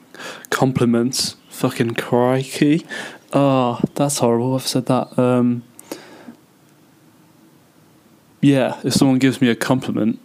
compliments, 0.51 1.37
fucking 1.49 1.95
crikey. 1.95 2.87
Oh, 3.33 3.81
that's 3.95 4.19
horrible. 4.19 4.55
I've 4.55 4.67
said 4.67 4.87
that. 4.87 5.19
Um, 5.19 5.65
yeah, 8.41 8.81
if 8.85 8.95
someone 8.95 9.19
gives 9.19 9.41
me 9.41 9.49
a 9.49 9.57
compliment, 9.57 10.21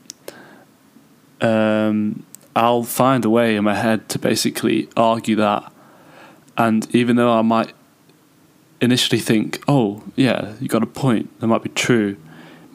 um, 1.41 2.25
I'll 2.59 2.83
find 2.83 3.23
a 3.23 3.29
way 3.29 3.55
in 3.55 3.63
my 3.63 3.73
head 3.73 4.09
to 4.09 4.19
basically 4.19 4.89
argue 4.97 5.37
that. 5.37 5.71
And 6.57 6.93
even 6.93 7.15
though 7.15 7.31
I 7.31 7.41
might 7.41 7.71
initially 8.81 9.21
think, 9.21 9.63
oh, 9.65 10.03
yeah, 10.17 10.55
you 10.59 10.67
got 10.67 10.83
a 10.83 10.85
point, 10.85 11.39
that 11.39 11.47
might 11.47 11.63
be 11.63 11.69
true, 11.69 12.17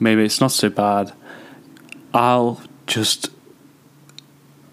maybe 0.00 0.24
it's 0.24 0.40
not 0.40 0.52
so 0.52 0.70
bad, 0.70 1.12
I'll 2.14 2.62
just 2.86 3.28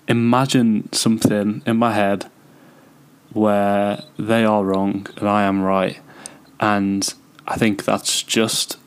imagine 0.07 0.91
something 0.93 1.61
in 1.65 1.75
my 1.75 1.91
head 1.91 2.31
where 3.33 4.03
they 4.17 4.45
are 4.45 4.63
wrong 4.63 5.07
and 5.17 5.27
I 5.27 5.43
am 5.43 5.61
right. 5.61 5.99
And 6.61 7.13
I 7.45 7.57
think 7.57 7.83
that's 7.83 8.23
just 8.23 8.77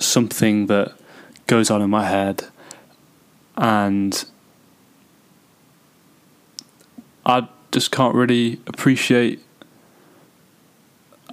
something 0.00 0.66
that 0.66 0.94
goes 1.46 1.70
on 1.70 1.80
in 1.80 1.90
my 1.90 2.08
head 2.08 2.48
and 3.56 4.24
I 7.24 7.48
just 7.72 7.90
can't 7.90 8.14
really 8.14 8.60
appreciate 8.66 9.42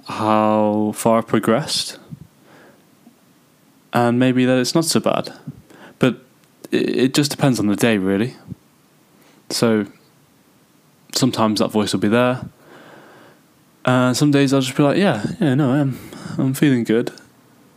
how 0.06 0.92
far 0.94 1.18
I've 1.18 1.26
progressed. 1.26 1.98
And 3.92 4.18
maybe 4.18 4.44
that 4.44 4.58
it's 4.58 4.74
not 4.74 4.84
so 4.84 5.00
bad. 5.00 5.32
But 5.98 6.18
it 6.72 7.14
just 7.14 7.30
depends 7.30 7.60
on 7.60 7.68
the 7.68 7.76
day 7.76 7.98
really. 7.98 8.34
So 9.50 9.86
sometimes 11.14 11.60
that 11.60 11.68
voice 11.70 11.92
will 11.92 12.00
be 12.00 12.08
there. 12.08 12.48
And 13.84 14.16
some 14.16 14.30
days 14.30 14.52
I'll 14.52 14.62
just 14.62 14.76
be 14.76 14.82
like 14.82 14.96
yeah 14.96 15.24
yeah 15.40 15.54
no 15.54 15.70
I'm 15.70 15.98
I'm 16.38 16.54
feeling 16.54 16.84
good. 16.84 17.12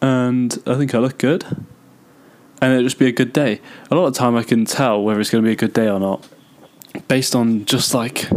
And 0.01 0.57
I 0.65 0.75
think 0.75 0.95
I 0.95 0.99
look 0.99 1.17
good. 1.17 1.45
And 2.61 2.73
it'll 2.73 2.85
just 2.85 2.97
be 2.97 3.07
a 3.07 3.11
good 3.11 3.33
day. 3.33 3.61
A 3.91 3.95
lot 3.95 4.07
of 4.07 4.15
time, 4.15 4.35
I 4.35 4.43
can 4.43 4.65
tell 4.65 5.03
whether 5.03 5.19
it's 5.19 5.29
going 5.29 5.43
to 5.43 5.47
be 5.47 5.53
a 5.53 5.55
good 5.55 5.73
day 5.73 5.89
or 5.89 5.99
not 5.99 6.27
based 7.07 7.35
on 7.35 7.65
just 7.65 7.93
like 7.93 8.27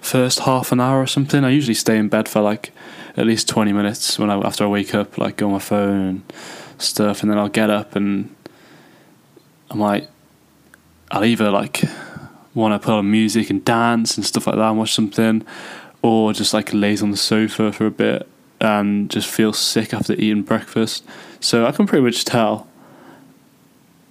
first 0.00 0.40
half 0.40 0.72
an 0.72 0.80
hour 0.80 1.02
or 1.02 1.06
something. 1.06 1.44
I 1.44 1.50
usually 1.50 1.74
stay 1.74 1.98
in 1.98 2.08
bed 2.08 2.28
for 2.28 2.40
like 2.40 2.72
at 3.16 3.26
least 3.26 3.48
twenty 3.48 3.72
minutes 3.72 4.18
when 4.18 4.30
I 4.30 4.38
after 4.38 4.64
I 4.64 4.68
wake 4.68 4.94
up, 4.94 5.18
like 5.18 5.36
go 5.36 5.46
on 5.46 5.52
my 5.52 5.58
phone 5.58 6.00
and 6.08 6.32
stuff, 6.78 7.22
and 7.22 7.30
then 7.30 7.38
I'll 7.38 7.48
get 7.48 7.68
up 7.68 7.96
and 7.96 8.34
I 9.70 9.74
might 9.74 10.08
I'll 11.10 11.24
either 11.24 11.50
like 11.50 11.82
want 12.54 12.72
to 12.72 12.84
put 12.84 12.94
on 12.94 13.10
music 13.10 13.50
and 13.50 13.62
dance 13.64 14.16
and 14.16 14.24
stuff 14.24 14.46
like 14.46 14.56
that 14.56 14.68
and 14.70 14.78
watch 14.78 14.94
something, 14.94 15.44
or 16.00 16.32
just 16.32 16.54
like 16.54 16.72
laze 16.72 17.02
on 17.02 17.10
the 17.10 17.16
sofa 17.16 17.72
for 17.72 17.84
a 17.84 17.90
bit 17.90 18.26
and 18.60 19.10
just 19.10 19.28
feel 19.28 19.52
sick 19.52 19.92
after 19.92 20.14
eating 20.14 20.42
breakfast. 20.42 21.04
So 21.40 21.66
I 21.66 21.72
can 21.72 21.86
pretty 21.86 22.02
much 22.02 22.24
tell. 22.24 22.66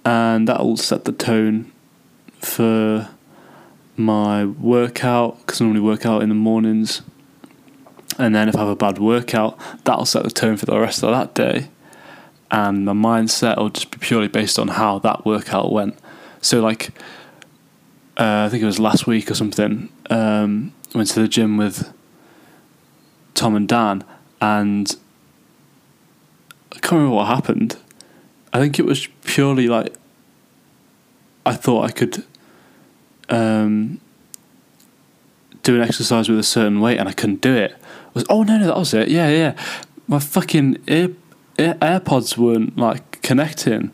And 0.06 0.46
that'll 0.46 0.76
set 0.76 1.04
the 1.04 1.10
tone 1.10 1.72
for 2.38 3.08
my 3.96 4.44
workout 4.44 5.38
because 5.40 5.60
I 5.60 5.64
normally 5.64 5.80
work 5.80 6.06
out 6.06 6.22
in 6.22 6.28
the 6.28 6.34
mornings. 6.36 7.02
And 8.16 8.32
then 8.32 8.48
if 8.48 8.54
I 8.54 8.60
have 8.60 8.68
a 8.68 8.76
bad 8.76 8.98
workout, 8.98 9.58
that'll 9.84 10.06
set 10.06 10.22
the 10.22 10.30
tone 10.30 10.56
for 10.56 10.64
the 10.64 10.78
rest 10.78 11.02
of 11.02 11.10
that 11.10 11.34
day. 11.34 11.70
And 12.52 12.84
my 12.84 12.92
mindset 12.92 13.56
will 13.56 13.70
just 13.70 13.90
be 13.90 13.98
purely 13.98 14.28
based 14.28 14.60
on 14.60 14.68
how 14.68 15.00
that 15.00 15.26
workout 15.26 15.72
went. 15.72 15.98
So, 16.40 16.60
like, 16.60 16.90
uh, 18.16 18.44
I 18.46 18.48
think 18.48 18.62
it 18.62 18.66
was 18.66 18.78
last 18.78 19.08
week 19.08 19.28
or 19.28 19.34
something, 19.34 19.88
um, 20.08 20.72
I 20.94 20.98
went 20.98 21.08
to 21.10 21.20
the 21.20 21.26
gym 21.26 21.56
with 21.56 21.92
Tom 23.34 23.56
and 23.56 23.66
Dan, 23.66 24.04
and 24.40 24.94
I 26.72 26.78
can't 26.78 26.92
remember 26.92 27.16
what 27.16 27.26
happened. 27.26 27.76
I 28.56 28.60
think 28.60 28.78
it 28.78 28.86
was 28.86 29.06
purely 29.24 29.68
like 29.68 29.92
I 31.44 31.52
thought 31.52 31.84
I 31.84 31.90
could 31.90 32.24
um, 33.28 34.00
do 35.62 35.76
an 35.76 35.82
exercise 35.82 36.30
with 36.30 36.38
a 36.38 36.42
certain 36.42 36.80
weight 36.80 36.98
and 36.98 37.06
I 37.06 37.12
couldn't 37.12 37.42
do 37.42 37.54
it. 37.54 37.72
I 37.72 38.10
was 38.14 38.24
oh 38.30 38.44
no 38.44 38.56
no 38.56 38.66
that 38.66 38.78
was 38.78 38.94
it 38.94 39.08
yeah 39.08 39.28
yeah 39.28 39.54
my 40.08 40.18
fucking 40.18 40.78
ear, 40.86 41.10
ear, 41.58 41.74
AirPods 41.74 42.38
weren't 42.38 42.78
like 42.78 43.20
connecting 43.20 43.90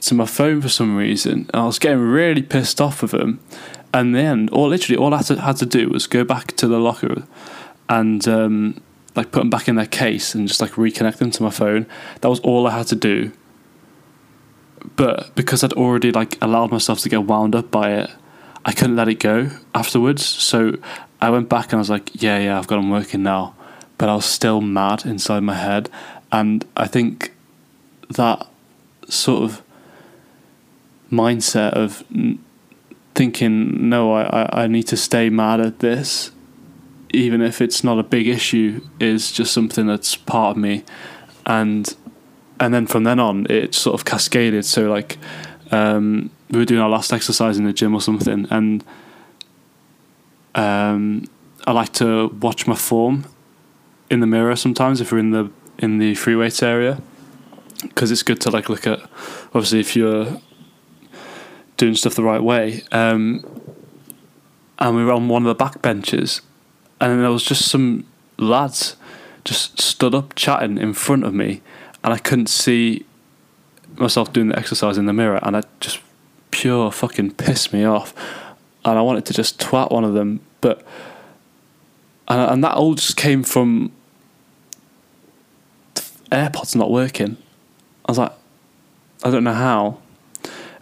to 0.00 0.14
my 0.14 0.24
phone 0.24 0.62
for 0.62 0.70
some 0.70 0.96
reason. 0.96 1.50
And 1.52 1.62
I 1.62 1.66
was 1.66 1.78
getting 1.78 2.00
really 2.00 2.42
pissed 2.42 2.80
off 2.80 3.02
with 3.02 3.10
them. 3.10 3.40
And 3.92 4.14
then, 4.14 4.48
or 4.52 4.68
literally, 4.68 4.96
all 4.96 5.12
I 5.12 5.18
had 5.18 5.26
to, 5.26 5.40
had 5.42 5.56
to 5.56 5.66
do 5.66 5.90
was 5.90 6.06
go 6.06 6.24
back 6.24 6.56
to 6.56 6.66
the 6.66 6.78
locker 6.78 7.24
and 7.90 8.26
um, 8.26 8.80
like 9.14 9.32
put 9.32 9.40
them 9.40 9.50
back 9.50 9.68
in 9.68 9.74
their 9.74 9.84
case 9.84 10.34
and 10.34 10.48
just 10.48 10.62
like 10.62 10.72
reconnect 10.72 11.18
them 11.18 11.30
to 11.32 11.42
my 11.42 11.50
phone. 11.50 11.86
That 12.22 12.30
was 12.30 12.40
all 12.40 12.66
I 12.66 12.70
had 12.70 12.86
to 12.86 12.96
do. 12.96 13.32
But 14.96 15.34
because 15.34 15.62
I'd 15.64 15.72
already 15.72 16.12
like 16.12 16.38
allowed 16.42 16.70
myself 16.70 17.00
to 17.00 17.08
get 17.08 17.24
wound 17.24 17.54
up 17.54 17.70
by 17.70 17.92
it, 17.92 18.10
I 18.64 18.72
couldn't 18.72 18.96
let 18.96 19.08
it 19.08 19.16
go 19.16 19.50
afterwards. 19.74 20.24
So 20.24 20.78
I 21.20 21.30
went 21.30 21.48
back 21.48 21.66
and 21.66 21.74
I 21.74 21.78
was 21.78 21.90
like, 21.90 22.22
yeah, 22.22 22.38
yeah, 22.38 22.58
I've 22.58 22.66
got 22.66 22.76
them 22.76 22.90
working 22.90 23.22
now. 23.22 23.54
But 23.98 24.08
I 24.08 24.14
was 24.14 24.24
still 24.24 24.60
mad 24.60 25.04
inside 25.06 25.40
my 25.40 25.54
head. 25.54 25.88
And 26.30 26.64
I 26.76 26.86
think 26.86 27.32
that 28.10 28.46
sort 29.08 29.42
of 29.42 29.62
mindset 31.10 31.72
of 31.72 32.02
thinking, 33.14 33.88
no, 33.88 34.14
I, 34.14 34.64
I 34.64 34.66
need 34.66 34.84
to 34.84 34.96
stay 34.96 35.28
mad 35.28 35.60
at 35.60 35.80
this 35.80 36.30
even 37.12 37.42
if 37.42 37.60
it's 37.60 37.84
not 37.84 37.98
a 37.98 38.02
big 38.02 38.26
issue, 38.26 38.80
is 38.98 39.30
just 39.32 39.52
something 39.52 39.86
that's 39.86 40.16
part 40.16 40.56
of 40.56 40.62
me, 40.62 40.84
and 41.46 41.94
and 42.62 42.72
then 42.72 42.86
from 42.86 43.04
then 43.04 43.18
on, 43.18 43.46
it 43.50 43.74
sort 43.74 43.94
of 43.94 44.04
cascaded. 44.04 44.64
So 44.64 44.90
like, 44.90 45.18
um, 45.70 46.30
we 46.50 46.58
were 46.58 46.64
doing 46.64 46.80
our 46.80 46.88
last 46.88 47.12
exercise 47.12 47.58
in 47.58 47.64
the 47.64 47.72
gym 47.72 47.94
or 47.94 48.00
something, 48.00 48.46
and 48.50 48.84
um, 50.54 51.28
I 51.66 51.72
like 51.72 51.92
to 51.94 52.28
watch 52.28 52.66
my 52.66 52.76
form 52.76 53.24
in 54.10 54.20
the 54.20 54.26
mirror 54.26 54.54
sometimes 54.56 55.00
if 55.00 55.10
we're 55.10 55.18
in 55.18 55.30
the 55.30 55.50
in 55.78 55.98
the 55.98 56.14
free 56.14 56.36
weights 56.36 56.62
area, 56.62 57.00
because 57.82 58.10
it's 58.10 58.22
good 58.22 58.40
to 58.42 58.50
like 58.50 58.68
look 58.68 58.86
at. 58.86 59.00
Obviously, 59.54 59.80
if 59.80 59.96
you're 59.96 60.40
doing 61.76 61.94
stuff 61.96 62.14
the 62.14 62.22
right 62.22 62.42
way. 62.42 62.82
Um, 62.92 63.44
and 64.78 64.96
we 64.96 65.04
were 65.04 65.12
on 65.12 65.28
one 65.28 65.42
of 65.42 65.48
the 65.48 65.54
back 65.54 65.82
benches 65.82 66.40
and 67.02 67.20
there 67.20 67.30
was 67.30 67.42
just 67.42 67.68
some 67.68 68.06
lads 68.38 68.96
just 69.44 69.80
stood 69.80 70.14
up 70.14 70.34
chatting 70.36 70.78
in 70.78 70.94
front 70.94 71.24
of 71.24 71.34
me, 71.34 71.60
and 72.04 72.12
I 72.12 72.18
couldn't 72.18 72.48
see 72.48 73.04
myself 73.96 74.32
doing 74.32 74.48
the 74.48 74.58
exercise 74.58 74.98
in 74.98 75.06
the 75.06 75.12
mirror, 75.12 75.38
and 75.42 75.56
it 75.56 75.66
just 75.80 76.00
pure 76.50 76.90
fucking 76.90 77.32
pissed 77.32 77.72
me 77.72 77.84
off, 77.84 78.14
and 78.84 78.98
I 78.98 79.02
wanted 79.02 79.26
to 79.26 79.32
just 79.32 79.60
twat 79.60 79.90
one 79.90 80.04
of 80.04 80.14
them, 80.14 80.40
but 80.60 80.86
and, 82.28 82.40
and 82.40 82.64
that 82.64 82.74
all 82.76 82.94
just 82.94 83.16
came 83.16 83.42
from 83.42 83.92
AirPods 86.30 86.74
not 86.74 86.90
working. 86.90 87.36
I 88.06 88.10
was 88.10 88.18
like, 88.18 88.32
I 89.22 89.30
don't 89.30 89.44
know 89.44 89.52
how, 89.52 89.98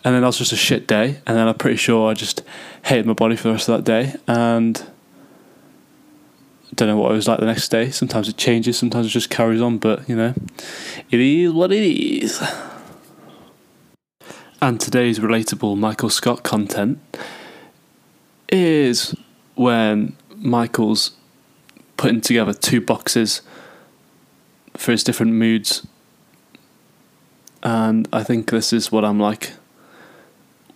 and 0.04 0.14
then 0.14 0.22
that 0.22 0.26
was 0.26 0.38
just 0.38 0.52
a 0.52 0.56
shit 0.56 0.86
day, 0.86 1.20
and 1.26 1.36
then 1.36 1.48
I'm 1.48 1.56
pretty 1.56 1.76
sure 1.76 2.10
I 2.10 2.14
just 2.14 2.42
hated 2.84 3.06
my 3.06 3.12
body 3.12 3.36
for 3.36 3.48
the 3.48 3.52
rest 3.52 3.68
of 3.68 3.76
that 3.76 3.84
day, 3.84 4.14
and 4.26 4.82
don't 6.74 6.88
know 6.88 6.96
what 6.96 7.12
it 7.12 7.14
was 7.14 7.28
like 7.28 7.40
the 7.40 7.46
next 7.46 7.68
day. 7.68 7.90
Sometimes 7.90 8.28
it 8.28 8.36
changes, 8.36 8.78
sometimes 8.78 9.06
it 9.06 9.10
just 9.10 9.30
carries 9.30 9.60
on, 9.60 9.78
but 9.78 10.08
you 10.08 10.16
know, 10.16 10.34
it 11.10 11.20
is 11.20 11.52
what 11.52 11.72
it 11.72 11.82
is. 11.82 12.42
And 14.62 14.80
today's 14.80 15.18
relatable 15.18 15.78
Michael 15.78 16.10
Scott 16.10 16.42
content 16.42 16.98
is 18.50 19.14
when 19.54 20.16
Michael's 20.36 21.12
putting 21.96 22.20
together 22.20 22.52
two 22.52 22.80
boxes 22.80 23.42
for 24.76 24.92
his 24.92 25.04
different 25.04 25.32
moods. 25.32 25.86
And 27.62 28.08
I 28.12 28.22
think 28.22 28.50
this 28.50 28.72
is 28.72 28.90
what 28.90 29.04
I'm 29.04 29.18
like 29.18 29.52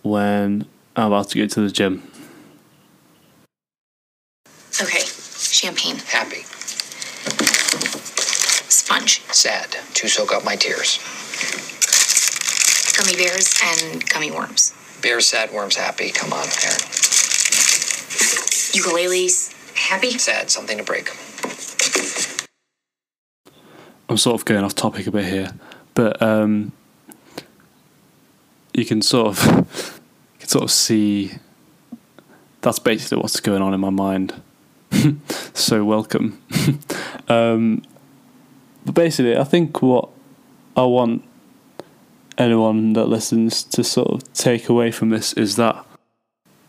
when 0.03 0.67
I'm 0.95 1.07
about 1.07 1.29
to 1.29 1.39
go 1.39 1.47
to 1.47 1.61
the 1.61 1.71
gym. 1.71 2.03
Okay, 4.81 5.01
champagne, 5.65 5.97
Happy. 5.97 6.43
sponge, 8.69 9.21
Sad. 9.33 9.77
To 9.95 10.07
soak 10.07 10.31
up 10.31 10.45
my 10.45 10.55
tears. 10.55 10.99
gummy 12.95 13.15
bears, 13.17 13.59
and 13.63 14.07
gummy 14.07 14.29
worms. 14.29 14.75
Bears 15.01 15.25
sad, 15.25 15.51
worms 15.51 15.75
happy. 15.75 16.11
Come 16.11 16.33
on, 16.33 16.45
Erin. 16.45 16.85
Ukuleles, 18.77 19.55
happy? 19.75 20.11
Sad, 20.19 20.51
something 20.51 20.77
to 20.77 20.83
break. 20.83 21.09
I'm 24.07 24.17
sort 24.17 24.39
of 24.39 24.45
going 24.45 24.63
off 24.63 24.75
topic 24.75 25.07
a 25.07 25.11
bit 25.11 25.25
here, 25.25 25.51
but 25.95 26.21
um, 26.21 26.73
you 28.75 28.85
can 28.85 29.01
sort 29.01 29.29
of 29.29 29.43
you 30.33 30.39
can 30.41 30.47
sort 30.49 30.63
of 30.63 30.69
see 30.69 31.31
that's 32.61 32.77
basically 32.77 33.17
what's 33.17 33.39
going 33.39 33.63
on 33.63 33.73
in 33.73 33.79
my 33.79 33.89
mind. 33.89 34.39
so 35.53 35.83
welcome. 35.83 36.41
um, 37.27 37.83
but 38.85 38.95
basically, 38.95 39.37
I 39.37 39.43
think 39.43 39.81
what 39.81 40.09
I 40.75 40.83
want 40.83 41.23
anyone 42.37 42.93
that 42.93 43.05
listens 43.05 43.63
to 43.63 43.83
sort 43.83 44.09
of 44.09 44.33
take 44.33 44.69
away 44.69 44.91
from 44.91 45.09
this 45.09 45.33
is 45.33 45.55
that 45.55 45.85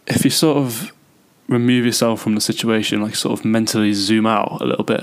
if 0.07 0.25
you 0.25 0.31
sort 0.31 0.57
of 0.59 0.93
remove 1.49 1.85
yourself 1.85 2.21
from 2.21 2.35
the 2.35 2.41
situation, 2.41 3.03
like 3.03 3.15
sort 3.15 3.39
of 3.39 3.45
mentally 3.45 3.93
zoom 3.93 4.27
out 4.27 4.61
a 4.61 4.65
little 4.65 4.85
bit, 4.85 5.03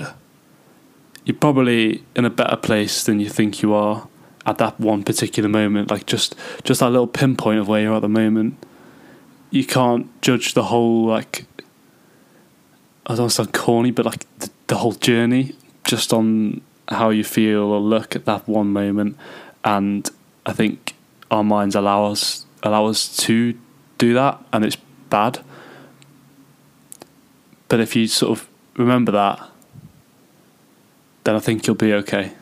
you're 1.24 1.36
probably 1.36 2.02
in 2.14 2.24
a 2.24 2.30
better 2.30 2.56
place 2.56 3.04
than 3.04 3.20
you 3.20 3.28
think 3.28 3.62
you 3.62 3.72
are 3.72 4.08
at 4.46 4.58
that 4.58 4.78
one 4.78 5.02
particular 5.02 5.48
moment. 5.48 5.90
Like 5.90 6.06
just 6.06 6.34
just 6.64 6.80
that 6.80 6.90
little 6.90 7.06
pinpoint 7.06 7.60
of 7.60 7.68
where 7.68 7.82
you're 7.82 7.96
at 7.96 8.02
the 8.02 8.08
moment. 8.08 8.56
You 9.50 9.64
can't 9.64 10.08
judge 10.20 10.54
the 10.54 10.64
whole 10.64 11.06
like. 11.06 11.46
I 13.06 13.14
don't 13.14 13.30
sound 13.30 13.52
corny, 13.52 13.90
but 13.90 14.06
like 14.06 14.26
the, 14.38 14.50
the 14.66 14.76
whole 14.76 14.92
journey 14.92 15.54
just 15.84 16.12
on 16.12 16.62
how 16.88 17.10
you 17.10 17.24
feel 17.24 17.62
or 17.62 17.80
look 17.80 18.16
at 18.16 18.24
that 18.24 18.48
one 18.48 18.68
moment, 18.68 19.16
and 19.64 20.10
I 20.46 20.52
think 20.52 20.94
our 21.30 21.44
minds 21.44 21.74
allow 21.74 22.06
us 22.06 22.46
allow 22.62 22.86
us 22.86 23.14
to 23.18 23.54
do 23.98 24.14
that, 24.14 24.42
and 24.52 24.64
it's 24.64 24.76
bad. 25.10 25.40
But 27.68 27.80
if 27.80 27.96
you 27.96 28.06
sort 28.06 28.38
of 28.38 28.48
remember 28.76 29.12
that, 29.12 29.50
then 31.24 31.34
I 31.34 31.40
think 31.40 31.66
you'll 31.66 31.76
be 31.76 31.92
okay. 31.94 32.32